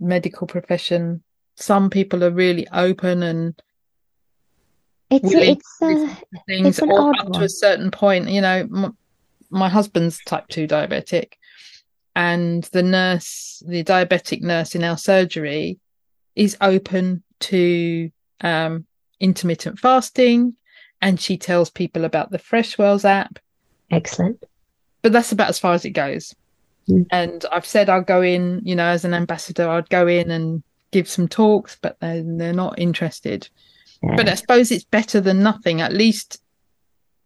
[0.00, 1.22] medical profession.
[1.56, 3.60] Some people are really open and
[5.10, 8.28] It's it's to things, it's or up to a certain point.
[8.28, 8.96] You know, m-
[9.50, 11.32] my husband's type two diabetic,
[12.14, 15.78] and the nurse, the diabetic nurse in our surgery,
[16.36, 18.10] is open to
[18.42, 18.86] um,
[19.20, 20.54] intermittent fasting,
[21.00, 23.38] and she tells people about the Fresh Freshwells app.
[23.90, 24.44] excellent.
[25.02, 26.34] but that's about as far as it goes.
[26.88, 27.06] Mm.
[27.10, 30.62] And I've said I'll go in, you know, as an ambassador, I'd go in and
[30.90, 33.48] give some talks, but they're, they're not interested.
[34.02, 34.16] Yeah.
[34.16, 35.80] But I suppose it's better than nothing.
[35.80, 36.40] At least,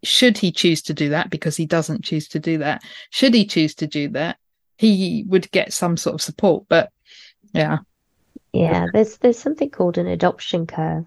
[0.02, 3.46] should he choose to do that, because he doesn't choose to do that, should he
[3.46, 4.36] choose to do that,
[4.78, 6.64] he would get some sort of support.
[6.68, 6.90] But
[7.52, 7.78] yeah,
[8.52, 11.06] Yeah, there's there's something called an adoption curve,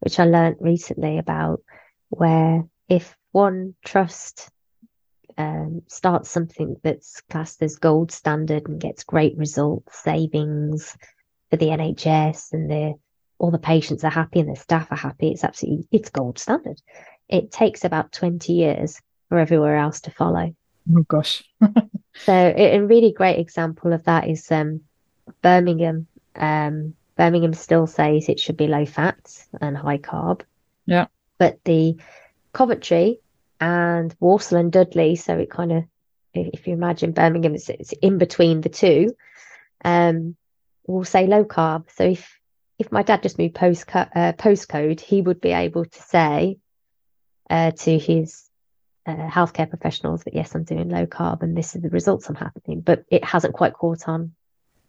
[0.00, 1.62] which I learned recently about,
[2.08, 4.50] where if one trust
[5.40, 10.96] um, starts something that's classed as gold standard and gets great results, savings
[11.50, 12.94] for the NHS, and the
[13.38, 16.80] all the patients are happy and the staff are happy, it's absolutely it's gold standard.
[17.28, 20.54] It takes about 20 years for everywhere else to follow.
[20.94, 21.42] oh gosh,
[22.26, 24.82] So a a really great example of that is um,
[25.42, 26.06] Birmingham.
[26.36, 30.42] Um, Birmingham still says it should be low fat and high carb.
[30.86, 31.06] Yeah.
[31.38, 31.96] But the
[32.52, 33.20] Coventry
[33.60, 35.84] and Walsall and Dudley, so it kind of,
[36.32, 39.14] if you imagine Birmingham, it's, it's in between the two,
[39.84, 40.36] um,
[40.86, 41.90] will say low carb.
[41.94, 42.38] So if
[42.78, 46.56] if my dad just moved postco- uh, postcode, he would be able to say
[47.50, 48.48] uh, to his
[49.06, 52.36] uh, healthcare professionals that yes, I'm doing low carb and this is the results I'm
[52.36, 52.80] having.
[52.80, 54.32] But it hasn't quite caught on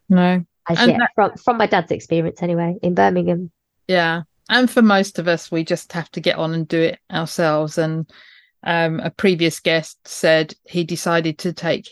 [0.07, 3.51] no, as And yet that- from from my dad's experience anyway in Birmingham.
[3.87, 4.21] Yeah.
[4.49, 7.77] And for most of us, we just have to get on and do it ourselves.
[7.77, 8.09] And
[8.63, 11.89] um, a previous guest said he decided to take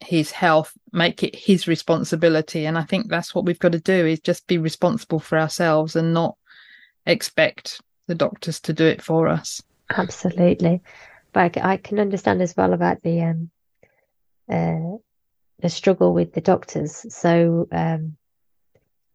[0.00, 2.66] his health, make it his responsibility.
[2.66, 5.96] And I think that's what we've got to do is just be responsible for ourselves
[5.96, 6.36] and not
[7.06, 9.62] expect the doctors to do it for us.
[9.90, 10.82] Absolutely,
[11.32, 13.50] but I can understand as well about the um
[14.50, 14.98] uh
[15.60, 17.06] the struggle with the doctors.
[17.14, 18.16] So um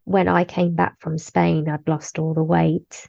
[0.05, 3.07] when I came back from Spain, I'd lost all the weight.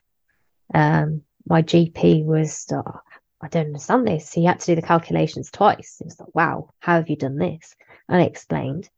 [0.75, 3.01] Um, my GP was, "Oh,
[3.41, 4.31] I don't understand this.
[4.31, 5.97] So He had to do the calculations twice.
[5.99, 7.75] He was like, wow, how have you done this?
[8.09, 8.89] And I explained.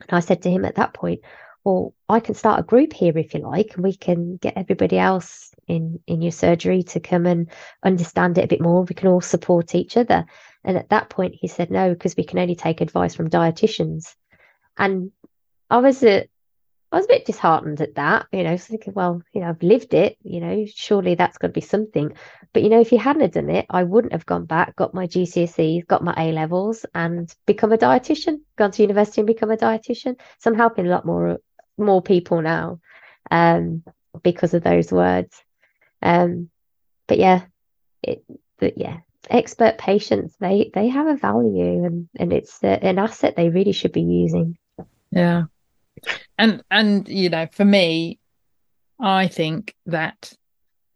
[0.00, 1.20] And I said to him at that point,
[1.64, 4.98] well, I can start a group here if you like, and we can get everybody
[4.98, 7.50] else in in your surgery to come and
[7.82, 8.84] understand it a bit more.
[8.84, 10.24] We can all support each other.
[10.64, 14.14] And at that point, he said no, because we can only take advice from dietitians.
[14.78, 15.10] And
[15.68, 16.28] I was a,
[16.90, 19.92] I was a bit disheartened at that, you know, thinking, well, you know, I've lived
[19.92, 22.12] it, you know, surely that's got to be something.
[22.54, 25.06] But you know, if you hadn't done it, I wouldn't have gone back, got my
[25.06, 28.40] GCSEs, got my A levels, and become a dietitian.
[28.56, 30.18] Gone to university and become a dietitian.
[30.38, 31.38] So I'm helping a lot more
[31.76, 32.80] more people now,
[33.30, 33.84] um,
[34.22, 35.36] because of those words.
[36.00, 36.48] Um,
[37.06, 37.42] but yeah,
[38.02, 38.24] it,
[38.58, 43.36] but yeah, expert patients they they have a value and and it's a, an asset
[43.36, 44.56] they really should be using.
[45.10, 45.44] Yeah.
[46.36, 48.18] And and you know, for me,
[49.00, 50.32] I think that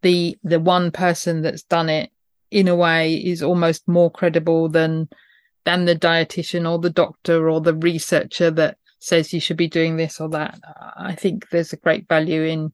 [0.02, 2.10] the the one person that's done it
[2.50, 5.08] in a way is almost more credible than
[5.64, 9.96] than the dietitian or the doctor or the researcher that says you should be doing
[9.96, 10.58] this or that.
[10.96, 12.72] I think there's a great value in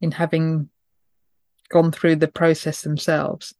[0.00, 0.68] in having
[1.68, 3.54] gone through the process themselves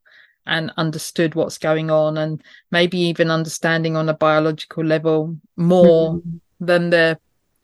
[0.46, 6.40] and understood what's going on and maybe even understanding on a biological level more Mhm.
[6.60, 7.18] than the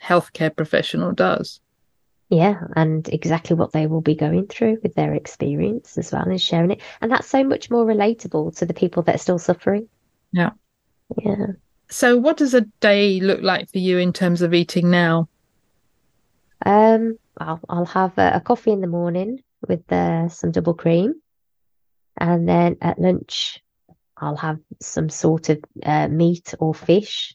[0.05, 1.61] healthcare professional does.
[2.31, 6.41] Yeah, and exactly what they will be going through with their experience as well and
[6.41, 6.81] sharing it.
[7.01, 9.89] And that's so much more relatable to the people that are still suffering.
[10.33, 10.51] Yeah.
[11.19, 11.47] Yeah.
[11.91, 15.29] So, what does a day look like for you in terms of eating now?
[16.65, 21.15] Um, I'll, I'll have a, a coffee in the morning with uh, some double cream.
[22.17, 23.61] And then at lunch,
[24.17, 27.35] I'll have some sort of uh, meat or fish,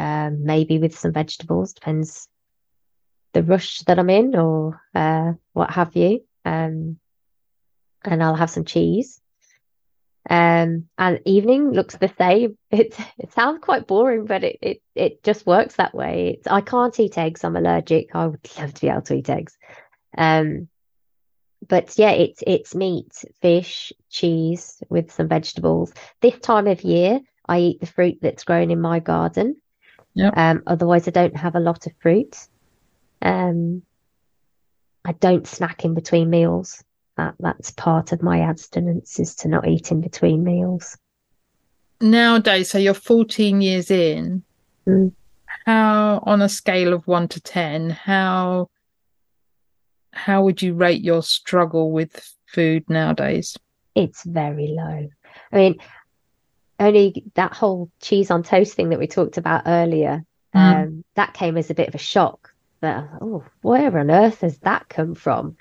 [0.00, 2.26] um, maybe with some vegetables, depends
[3.34, 6.24] the rush that I'm in or uh, what have you.
[6.44, 6.98] Um,
[8.02, 9.20] and I'll have some cheese.
[10.28, 12.56] Um, and evening looks the same.
[12.70, 16.36] It it sounds quite boring, but it it, it just works that way.
[16.38, 17.44] It's, I can't eat eggs.
[17.44, 18.14] I'm allergic.
[18.14, 19.58] I would love to be able to eat eggs.
[20.16, 20.68] Um,
[21.68, 25.92] but yeah, it's it's meat, fish, cheese with some vegetables.
[26.22, 29.56] This time of year, I eat the fruit that's grown in my garden.
[30.14, 30.30] Yeah.
[30.36, 32.36] Um, otherwise, I don't have a lot of fruit.
[33.22, 33.82] Um,
[35.04, 36.82] I don't snack in between meals.
[37.16, 40.96] That that's part of my abstinence is to not eat in between meals.
[42.00, 44.42] Nowadays, so you're 14 years in.
[44.86, 45.12] Mm.
[45.66, 48.70] How, on a scale of one to 10, how
[50.12, 53.56] how would you rate your struggle with food nowadays?
[53.94, 55.08] It's very low.
[55.52, 55.76] I mean,
[56.80, 60.24] only that whole cheese on toast thing that we talked about earlier,
[60.54, 60.82] Mm.
[60.82, 62.52] um, that came as a bit of a shock.
[62.80, 65.56] That oh, where on earth has that come from?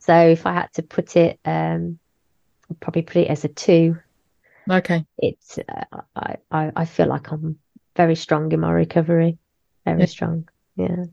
[0.00, 1.98] So if I had to put it, um,
[2.68, 3.98] I'd probably put it as a two.
[4.68, 5.04] Okay.
[5.18, 7.58] It's uh, I, I I feel like I'm
[7.96, 9.38] very strong in my recovery,
[9.84, 10.06] very Yeah.
[10.06, 10.48] strong.
[10.74, 11.04] Yeah.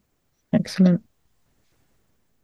[0.54, 1.04] Excellent.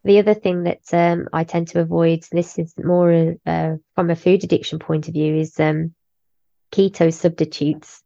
[0.04, 4.16] The other thing that um, I tend to avoid, this is more uh, from a
[4.16, 5.96] food addiction point of view, is um,
[6.72, 8.04] keto substitutes.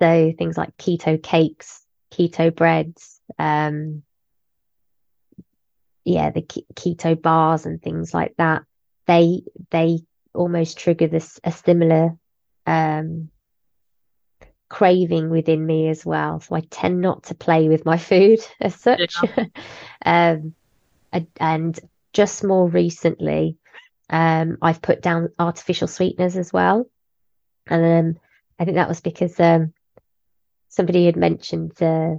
[0.00, 4.02] So things like keto cakes, keto breads, um,
[6.04, 8.62] yeah, the ke- keto bars and things like that.
[9.06, 10.00] They they
[10.34, 12.16] almost trigger this a similar
[12.66, 13.28] um,
[14.68, 16.40] craving within me as well.
[16.40, 19.14] So I tend not to play with my food as such.
[20.04, 20.54] um,
[21.12, 21.78] and- and
[22.12, 23.56] just more recently,
[24.10, 26.86] um, I've put down artificial sweeteners as well.
[27.66, 28.20] And um,
[28.58, 29.72] I think that was because um,
[30.68, 32.16] somebody had mentioned uh,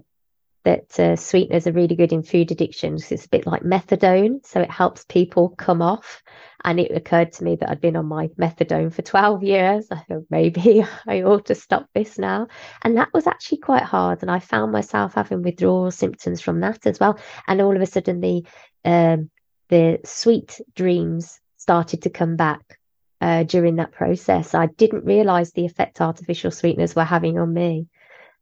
[0.63, 2.95] that uh, sweeteners are really good in food addiction.
[2.95, 6.23] It's a bit like methadone, so it helps people come off.
[6.63, 9.87] And it occurred to me that I'd been on my methadone for 12 years.
[9.91, 12.47] I thought maybe I ought to stop this now.
[12.83, 14.21] And that was actually quite hard.
[14.21, 17.19] And I found myself having withdrawal symptoms from that as well.
[17.47, 18.45] And all of a sudden, the
[18.85, 19.29] um,
[19.69, 22.79] the sweet dreams started to come back
[23.23, 24.53] uh, during that process.
[24.53, 27.87] I didn't realize the effect artificial sweeteners were having on me.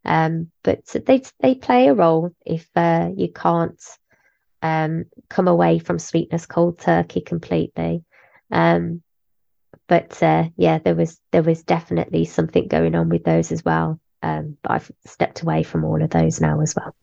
[0.04, 3.80] Um, but they they play a role if uh, you can't
[4.64, 8.04] um, come away from sweetness cold turkey completely.
[8.52, 9.04] Um,
[9.88, 14.00] but uh, yeah, there was there was definitely something going on with those as well.
[14.24, 16.96] Um, but I've stepped away from all of those now as well.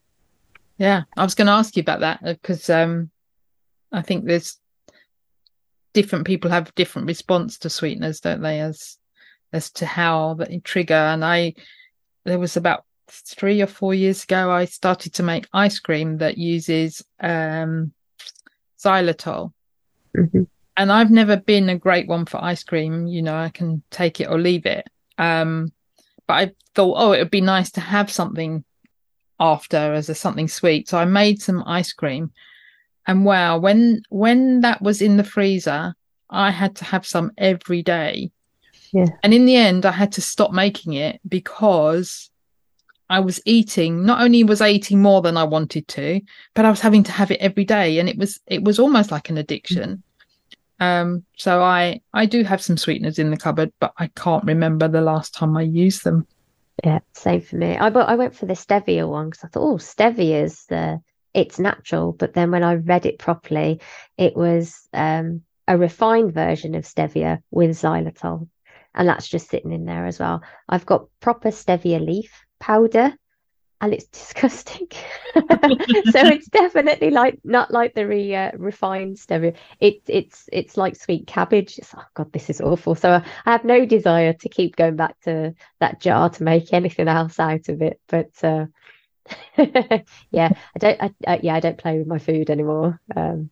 [0.78, 3.12] Yeah, I was going to ask you about that because um,
[3.92, 4.58] I think there's
[5.92, 8.60] different people have different response to sweeteners, don't they?
[8.60, 8.98] As
[9.52, 10.94] as to how they trigger.
[10.94, 11.54] And I,
[12.24, 16.36] there was about three or four years ago, I started to make ice cream that
[16.36, 17.92] uses um,
[18.78, 19.52] xylitol.
[20.16, 20.46] Mhm.
[20.76, 23.06] And I've never been a great one for ice cream.
[23.06, 24.86] You know, I can take it or leave it.
[25.16, 25.72] Um,
[26.26, 28.64] but I thought, oh, it would be nice to have something
[29.40, 30.88] after as a something sweet.
[30.88, 32.30] So I made some ice cream.
[33.08, 35.94] And wow, when when that was in the freezer,
[36.28, 38.30] I had to have some every day.
[38.92, 39.06] Yeah.
[39.22, 42.30] And in the end, I had to stop making it because
[43.08, 44.04] I was eating.
[44.04, 46.20] Not only was I eating more than I wanted to,
[46.54, 49.10] but I was having to have it every day, and it was it was almost
[49.10, 50.02] like an addiction.
[50.78, 54.86] Um, so I I do have some sweeteners in the cupboard, but I can't remember
[54.86, 56.26] the last time I used them.
[56.84, 57.78] Yeah, same for me.
[57.78, 60.98] I but I went for the stevia one because I thought, oh, stevia is uh,
[61.38, 62.12] it's natural.
[62.12, 63.80] But then when I read it properly,
[64.16, 68.48] it was um, a refined version of stevia with xylitol,
[68.94, 70.42] and that's just sitting in there as well.
[70.68, 73.14] I've got proper stevia leaf powder,
[73.80, 74.88] and it's disgusting.
[75.34, 79.54] so it's definitely like not like the re, uh, refined stevia.
[79.78, 81.78] It it's it's like sweet cabbage.
[81.78, 82.96] It's, oh god, this is awful.
[82.96, 86.72] So I, I have no desire to keep going back to that jar to make
[86.72, 88.00] anything else out of it.
[88.08, 88.66] But uh,
[90.30, 91.02] yeah, I don't.
[91.02, 93.00] I, I, yeah, I don't play with my food anymore.
[93.16, 93.50] Um,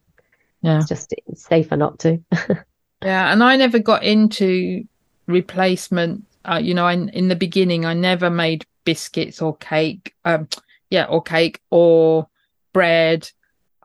[0.62, 0.78] Yeah.
[0.78, 2.20] it's just it's safer not to.
[3.02, 4.84] Yeah, and I never got into
[5.26, 6.24] replacement.
[6.44, 10.14] Uh, you know, I, in the beginning, I never made biscuits or cake.
[10.24, 10.48] Um,
[10.90, 12.26] yeah, or cake or
[12.72, 13.30] bread.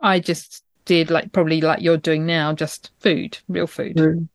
[0.01, 3.97] I just did like probably like you're doing now, just food, real food.
[3.97, 4.27] Mm,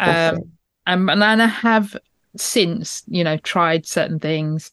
[0.00, 0.52] Um,
[0.86, 1.96] and, and I have
[2.36, 4.72] since, you know, tried certain things,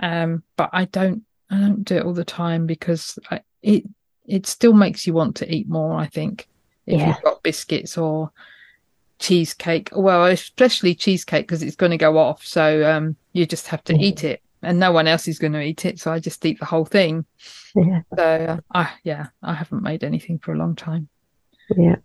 [0.00, 1.22] um, but I don't,
[1.54, 3.84] I don't do it all the time because I, it,
[4.26, 5.94] it still makes you want to eat more.
[5.98, 6.48] I think
[6.86, 7.08] if Yeah.
[7.08, 8.30] you've got biscuits or
[9.18, 12.44] cheesecake, well, especially cheesecake because it's going to go off.
[12.44, 14.00] So um, you just have to Mhm.
[14.02, 15.98] eat it, and no one else is going to eat it.
[16.00, 17.24] So I just eat the whole thing.
[17.74, 18.02] Yeah.
[18.16, 21.08] So uh, I yeah, I haven't made anything for a long time.
[21.76, 21.96] Yeah.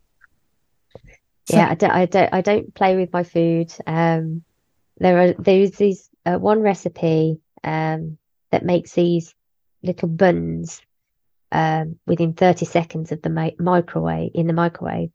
[1.45, 3.73] So- Yeah, I don't, I don't, I don't play with my food.
[3.87, 4.43] Um,
[4.97, 8.17] there are there's these uh, one recipe um
[8.51, 9.33] that makes these
[9.83, 10.81] little buns
[11.51, 15.09] um within 30 seconds of the mi microwave in the microwave.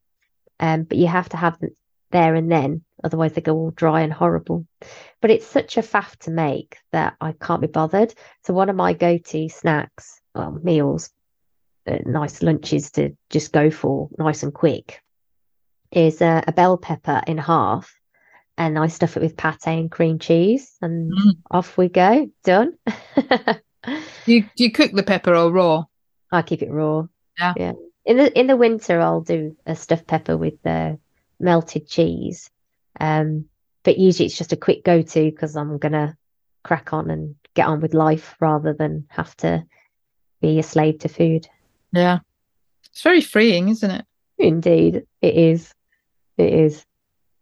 [0.61, 1.71] Um, but you have to have them
[2.11, 4.67] there and then, otherwise they go all dry and horrible.
[5.21, 8.15] But it's such a faff to make that I can't be bothered.
[8.45, 11.11] So one of my go-to snacks, well, meals,
[11.89, 15.01] uh, nice lunches to just go for, nice and quick
[15.91, 17.93] is a, a bell pepper in half
[18.57, 21.37] and I stuff it with pate and cream cheese and Mm.
[21.51, 22.31] off we go.
[22.45, 22.79] Done.
[24.27, 25.85] You do you cook the pepper or raw?
[26.33, 27.07] I keep it raw.
[27.39, 27.55] Yeah.
[27.57, 27.73] Yeah.
[28.05, 30.99] In the in the winter I'll do a stuffed pepper with the
[31.39, 32.51] melted cheese.
[32.99, 33.47] Um
[33.83, 36.17] but usually it's just a quick go to because I'm gonna
[36.63, 39.65] crack on and get on with life rather than have to
[40.41, 41.47] be a slave to food.
[41.93, 42.21] Yeah,
[42.91, 44.05] it's very freeing, isn't it?
[44.39, 45.73] Indeed, it is.
[46.37, 46.85] It is.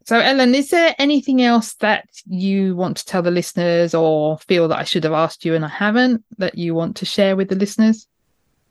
[0.05, 4.69] So, Ellen, is there anything else that you want to tell the listeners or feel
[4.69, 7.49] that I should have asked you and I haven't that you want to share with
[7.49, 8.07] the listeners?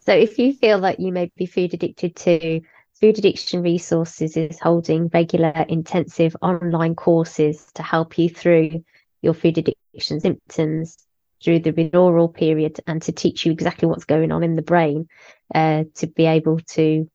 [0.01, 2.61] So if you feel that you may be food addicted to,
[2.99, 8.83] Food Addiction Resources is holding regular intensive online courses to help you through
[9.21, 10.97] your food addiction symptoms
[11.43, 15.07] through the withdrawal period and to teach you exactly what's going on in the brain
[15.55, 17.09] uh, to be able to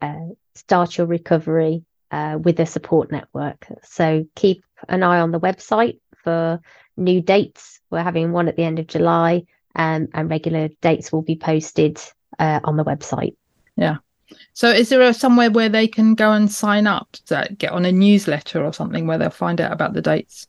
[0.00, 3.66] uh, start your recovery uh, with a support network.
[3.82, 6.60] So keep an eye on the website for
[6.96, 7.80] new dates.
[7.90, 9.44] We're having one at the end of July
[9.74, 12.00] um, and regular dates will be posted
[12.38, 13.36] uh, on the website.
[13.76, 13.96] Yeah.
[14.54, 17.84] So, is there a, somewhere where they can go and sign up to get on
[17.84, 20.46] a newsletter or something where they'll find out about the dates?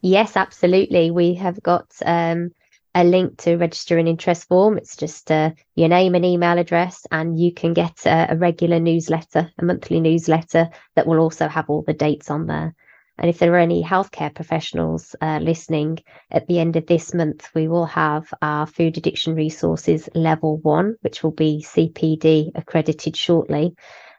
[0.00, 1.10] Yes, absolutely.
[1.10, 2.52] We have got um,
[2.94, 4.78] a link to register an interest form.
[4.78, 8.80] It's just uh, your name and email address, and you can get a, a regular
[8.80, 12.74] newsletter, a monthly newsletter that will also have all the dates on there.
[13.18, 15.98] And if there are any healthcare professionals uh, listening,
[16.30, 20.94] at the end of this month, we will have our food addiction resources level one,
[21.00, 23.74] which will be CPD accredited shortly,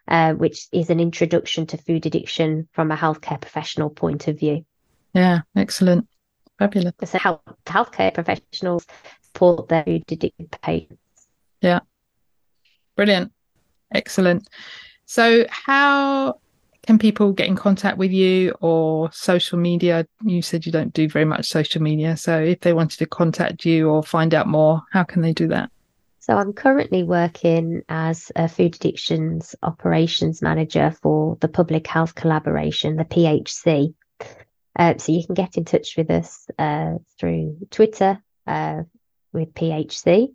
[0.09, 4.65] uh, which is an introduction to food addiction from a healthcare professional point of view.
[5.13, 6.07] Yeah, excellent.
[6.59, 6.93] Fabulous.
[7.05, 8.85] So help healthcare professionals
[9.23, 10.99] support their food addicted patients.
[11.61, 11.79] Yeah.
[12.95, 13.31] Brilliant.
[13.93, 14.47] Excellent.
[15.05, 16.39] So, how
[16.85, 20.05] can people get in contact with you or social media?
[20.21, 22.15] You said you don't do very much social media.
[22.17, 25.47] So, if they wanted to contact you or find out more, how can they do
[25.47, 25.71] that?
[26.19, 32.97] So I'm currently working as a food addictions operations manager for the Public Health Collaboration,
[32.97, 33.95] the PHC.
[34.77, 38.83] Uh, so you can get in touch with us uh, through Twitter uh,
[39.33, 40.33] with PHC.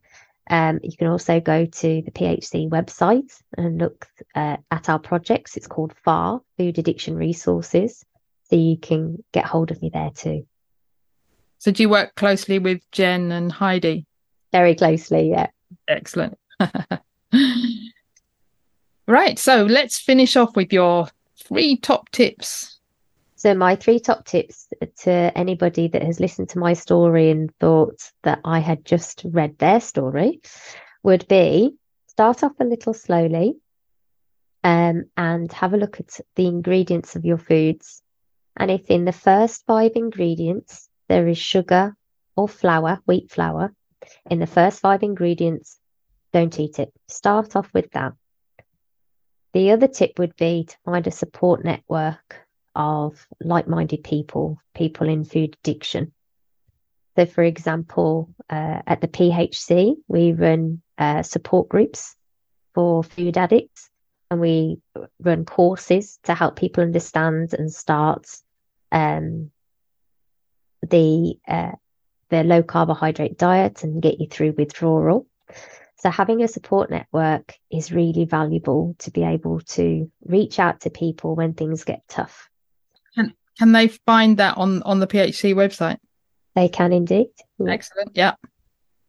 [0.51, 5.57] Um, you can also go to the PHC website and look uh, at our projects.
[5.57, 8.05] It's called FAR, Food Addiction Resources.
[8.51, 10.47] So you can get hold of me there too.
[11.59, 14.05] So, do you work closely with Jen and Heidi?
[14.53, 15.47] Very closely, yeah.
[15.89, 16.39] Excellent.
[19.07, 19.39] right.
[19.39, 21.09] So, let's finish off with your
[21.43, 22.74] three top tips.
[23.45, 24.69] So, my three top tips
[25.01, 29.59] to anybody that has listened to my story and thought that I had just read
[29.59, 30.41] their story
[31.03, 31.75] would be
[32.07, 33.57] start off a little slowly
[34.63, 38.01] um, and have a look at the ingredients of your foods.
[38.57, 41.95] And if in the first five ingredients there is sugar
[42.37, 43.75] or flour, wheat flour,
[44.31, 45.79] in the first five ingredients,
[46.33, 46.95] don't eat it.
[47.09, 48.15] Start off with that.
[49.53, 52.44] The other tip would be to find a support network
[52.75, 56.13] of like minded people, people in food addiction.
[57.17, 62.17] So, for example, uh, at the PHC, we run uh, support groups
[62.75, 63.89] for food addicts
[64.31, 64.79] and we
[65.21, 68.27] run courses to help people understand and start
[68.91, 69.51] um,
[70.83, 71.73] the uh,
[72.31, 75.27] the low carbohydrate diet and get you through withdrawal.
[75.97, 80.91] So having a support network is really valuable to be able to reach out to
[80.91, 82.51] people when things get tough.
[83.59, 85.99] Can they find that on on the PHC website?
[86.55, 87.29] They can indeed.
[87.67, 88.13] Excellent.
[88.15, 88.35] Yeah.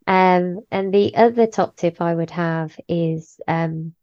[0.08, 3.94] Um, and the other top tip I would have is um,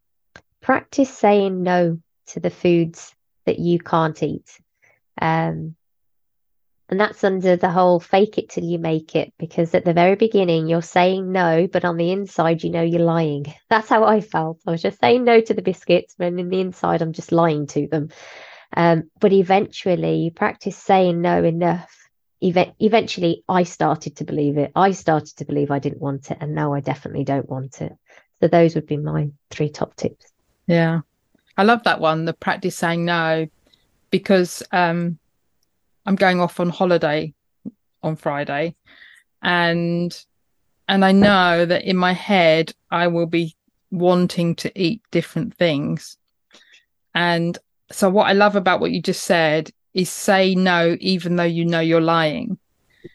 [0.61, 3.15] practice saying no to the foods
[3.47, 4.59] that you can't eat.
[5.21, 5.77] Um,
[6.89, 10.15] And that's under the whole fake it till you make it, because at the very
[10.15, 13.47] beginning, you're saying no, but on the inside, you know you're lying.
[13.71, 14.61] That's how I felt.
[14.67, 17.67] I was just saying no to the biscuits, and in the inside, I'm just lying
[17.69, 18.11] to them.
[18.75, 21.91] Um, but eventually, you practice saying no enough.
[22.43, 24.73] Ev- eventually, I started to believe it.
[24.75, 27.93] I started to believe I didn't want it, and now I definitely don't want it.
[28.41, 30.33] So, those would be my three top tips.
[30.67, 31.01] Yeah.
[31.57, 33.47] I love that one, the practice saying no,
[34.11, 35.19] because um,
[36.07, 37.35] I'm going off on holiday
[38.03, 38.75] on Friday,
[39.43, 40.17] and
[40.89, 43.55] and I know that in my head I will be
[43.91, 46.17] wanting to eat different things,
[47.15, 47.57] and
[47.93, 51.65] so what I love about what you just said is say no even though you
[51.65, 52.59] know you're lying.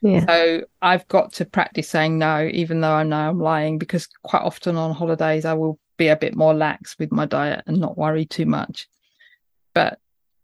[0.01, 0.25] Yeah.
[0.25, 4.43] So I've got to practice saying no even though I know I'm lying because quite
[4.43, 7.97] often on holidays I will be a bit more lax with my diet and not
[7.97, 8.88] worry too much.
[9.73, 9.99] But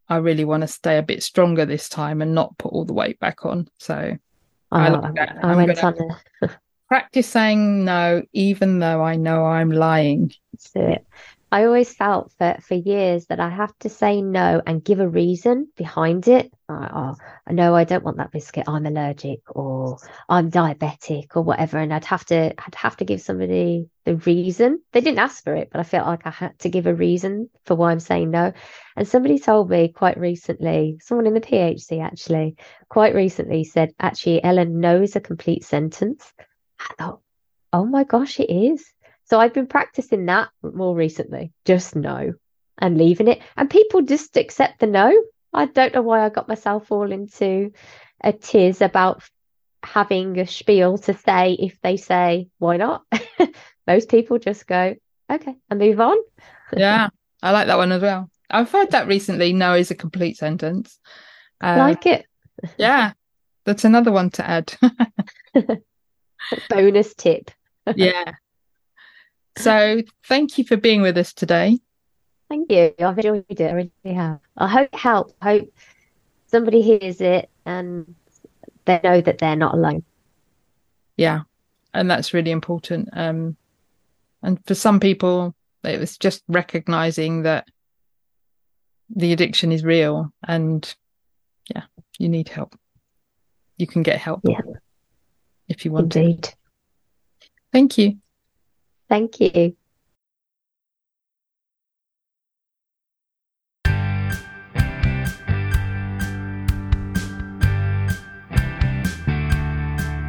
[0.09, 2.93] I really want to stay a bit stronger this time and not put all the
[2.93, 3.67] weight back on.
[3.79, 4.17] So
[4.71, 5.95] I, ah, I, I went on
[6.41, 6.49] a...
[6.87, 10.33] practice saying no, even though I know I'm lying.
[10.51, 11.07] That's it.
[11.53, 15.07] I always felt for, for years that I have to say no and give a
[15.07, 16.51] reason behind it.
[16.67, 17.15] Oh,
[17.47, 18.63] no, I don't want that biscuit.
[18.67, 21.77] I'm allergic or I'm diabetic or whatever.
[21.77, 24.81] And I'd have to, I'd have to give somebody the reason.
[24.93, 27.51] They didn't ask for it, but I felt like I had to give a reason
[27.65, 28.51] for why I'm saying no.
[28.95, 32.55] And somebody told me quite recently, someone in the PHC actually,
[32.89, 36.33] quite recently said, actually, Ellen, no is a complete sentence.
[36.79, 37.21] I thought,
[37.71, 38.92] oh my gosh, it is.
[39.25, 42.33] So I've been practicing that more recently, just no
[42.77, 43.41] and leaving it.
[43.55, 45.13] And people just accept the no.
[45.53, 47.71] I don't know why I got myself all into
[48.21, 49.23] a tiz about
[49.83, 53.03] having a spiel to say if they say, why not?
[53.87, 54.95] Most people just go,
[55.29, 56.17] okay, and move on.
[56.75, 57.09] yeah,
[57.43, 58.29] I like that one as well.
[58.49, 59.53] I've heard that recently.
[59.53, 60.99] No is a complete sentence.
[61.61, 62.25] Uh, like it.
[62.77, 63.13] yeah,
[63.65, 64.73] that's another one to add.
[66.69, 67.51] Bonus tip.
[67.95, 68.33] yeah.
[69.57, 71.79] So thank you for being with us today.
[72.49, 72.93] Thank you.
[72.99, 73.61] I've enjoyed it.
[73.61, 74.39] I really have.
[74.57, 75.33] I hope it helps.
[75.41, 75.73] I hope
[76.47, 78.15] somebody hears it and
[78.85, 80.03] they know that they're not alone.
[81.17, 81.41] Yeah.
[81.93, 83.09] And that's really important.
[83.13, 83.57] Um,
[84.41, 87.67] and for some people, it was just recognizing that
[89.15, 90.93] the addiction is real and
[91.73, 91.83] yeah,
[92.17, 92.75] you need help.
[93.77, 94.41] You can get help.
[94.43, 94.61] Yeah.
[95.67, 96.43] If you want Indeed.
[96.43, 96.55] to.
[97.71, 98.17] Thank you.
[99.09, 99.75] Thank you.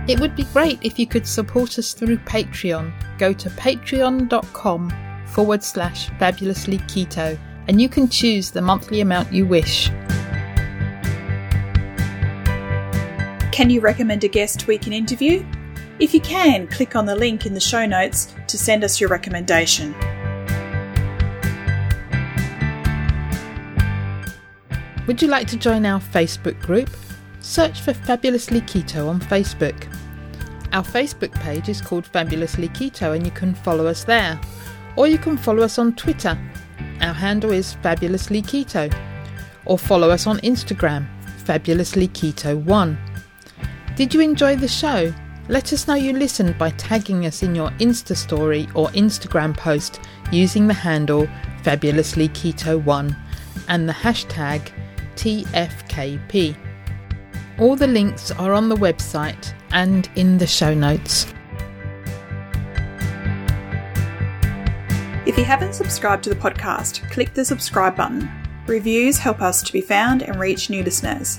[0.06, 2.92] It would be great if you could support us through Patreon.
[3.18, 4.92] Go to patreon.com
[5.28, 9.88] forward slash fabulously keto and you can choose the monthly amount you wish.
[13.50, 15.42] Can you recommend a guest we can interview?
[16.04, 19.08] If you can, click on the link in the show notes to send us your
[19.08, 19.94] recommendation.
[25.06, 26.90] Would you like to join our Facebook group?
[27.40, 29.88] Search for Fabulously Keto on Facebook.
[30.74, 34.38] Our Facebook page is called Fabulously Keto and you can follow us there.
[34.96, 36.38] Or you can follow us on Twitter.
[37.00, 38.94] Our handle is Fabulously Keto.
[39.64, 41.06] Or follow us on Instagram,
[41.46, 42.94] Fabulously Keto1.
[43.96, 45.14] Did you enjoy the show?
[45.46, 50.00] Let us know you listened by tagging us in your Insta story or Instagram post
[50.32, 51.28] using the handle
[51.62, 53.14] Fabulously Keto One
[53.68, 54.72] and the hashtag
[55.16, 56.56] TFKP.
[57.58, 61.26] All the links are on the website and in the show notes.
[65.26, 68.30] If you haven't subscribed to the podcast, click the subscribe button.
[68.66, 71.38] Reviews help us to be found and reach new listeners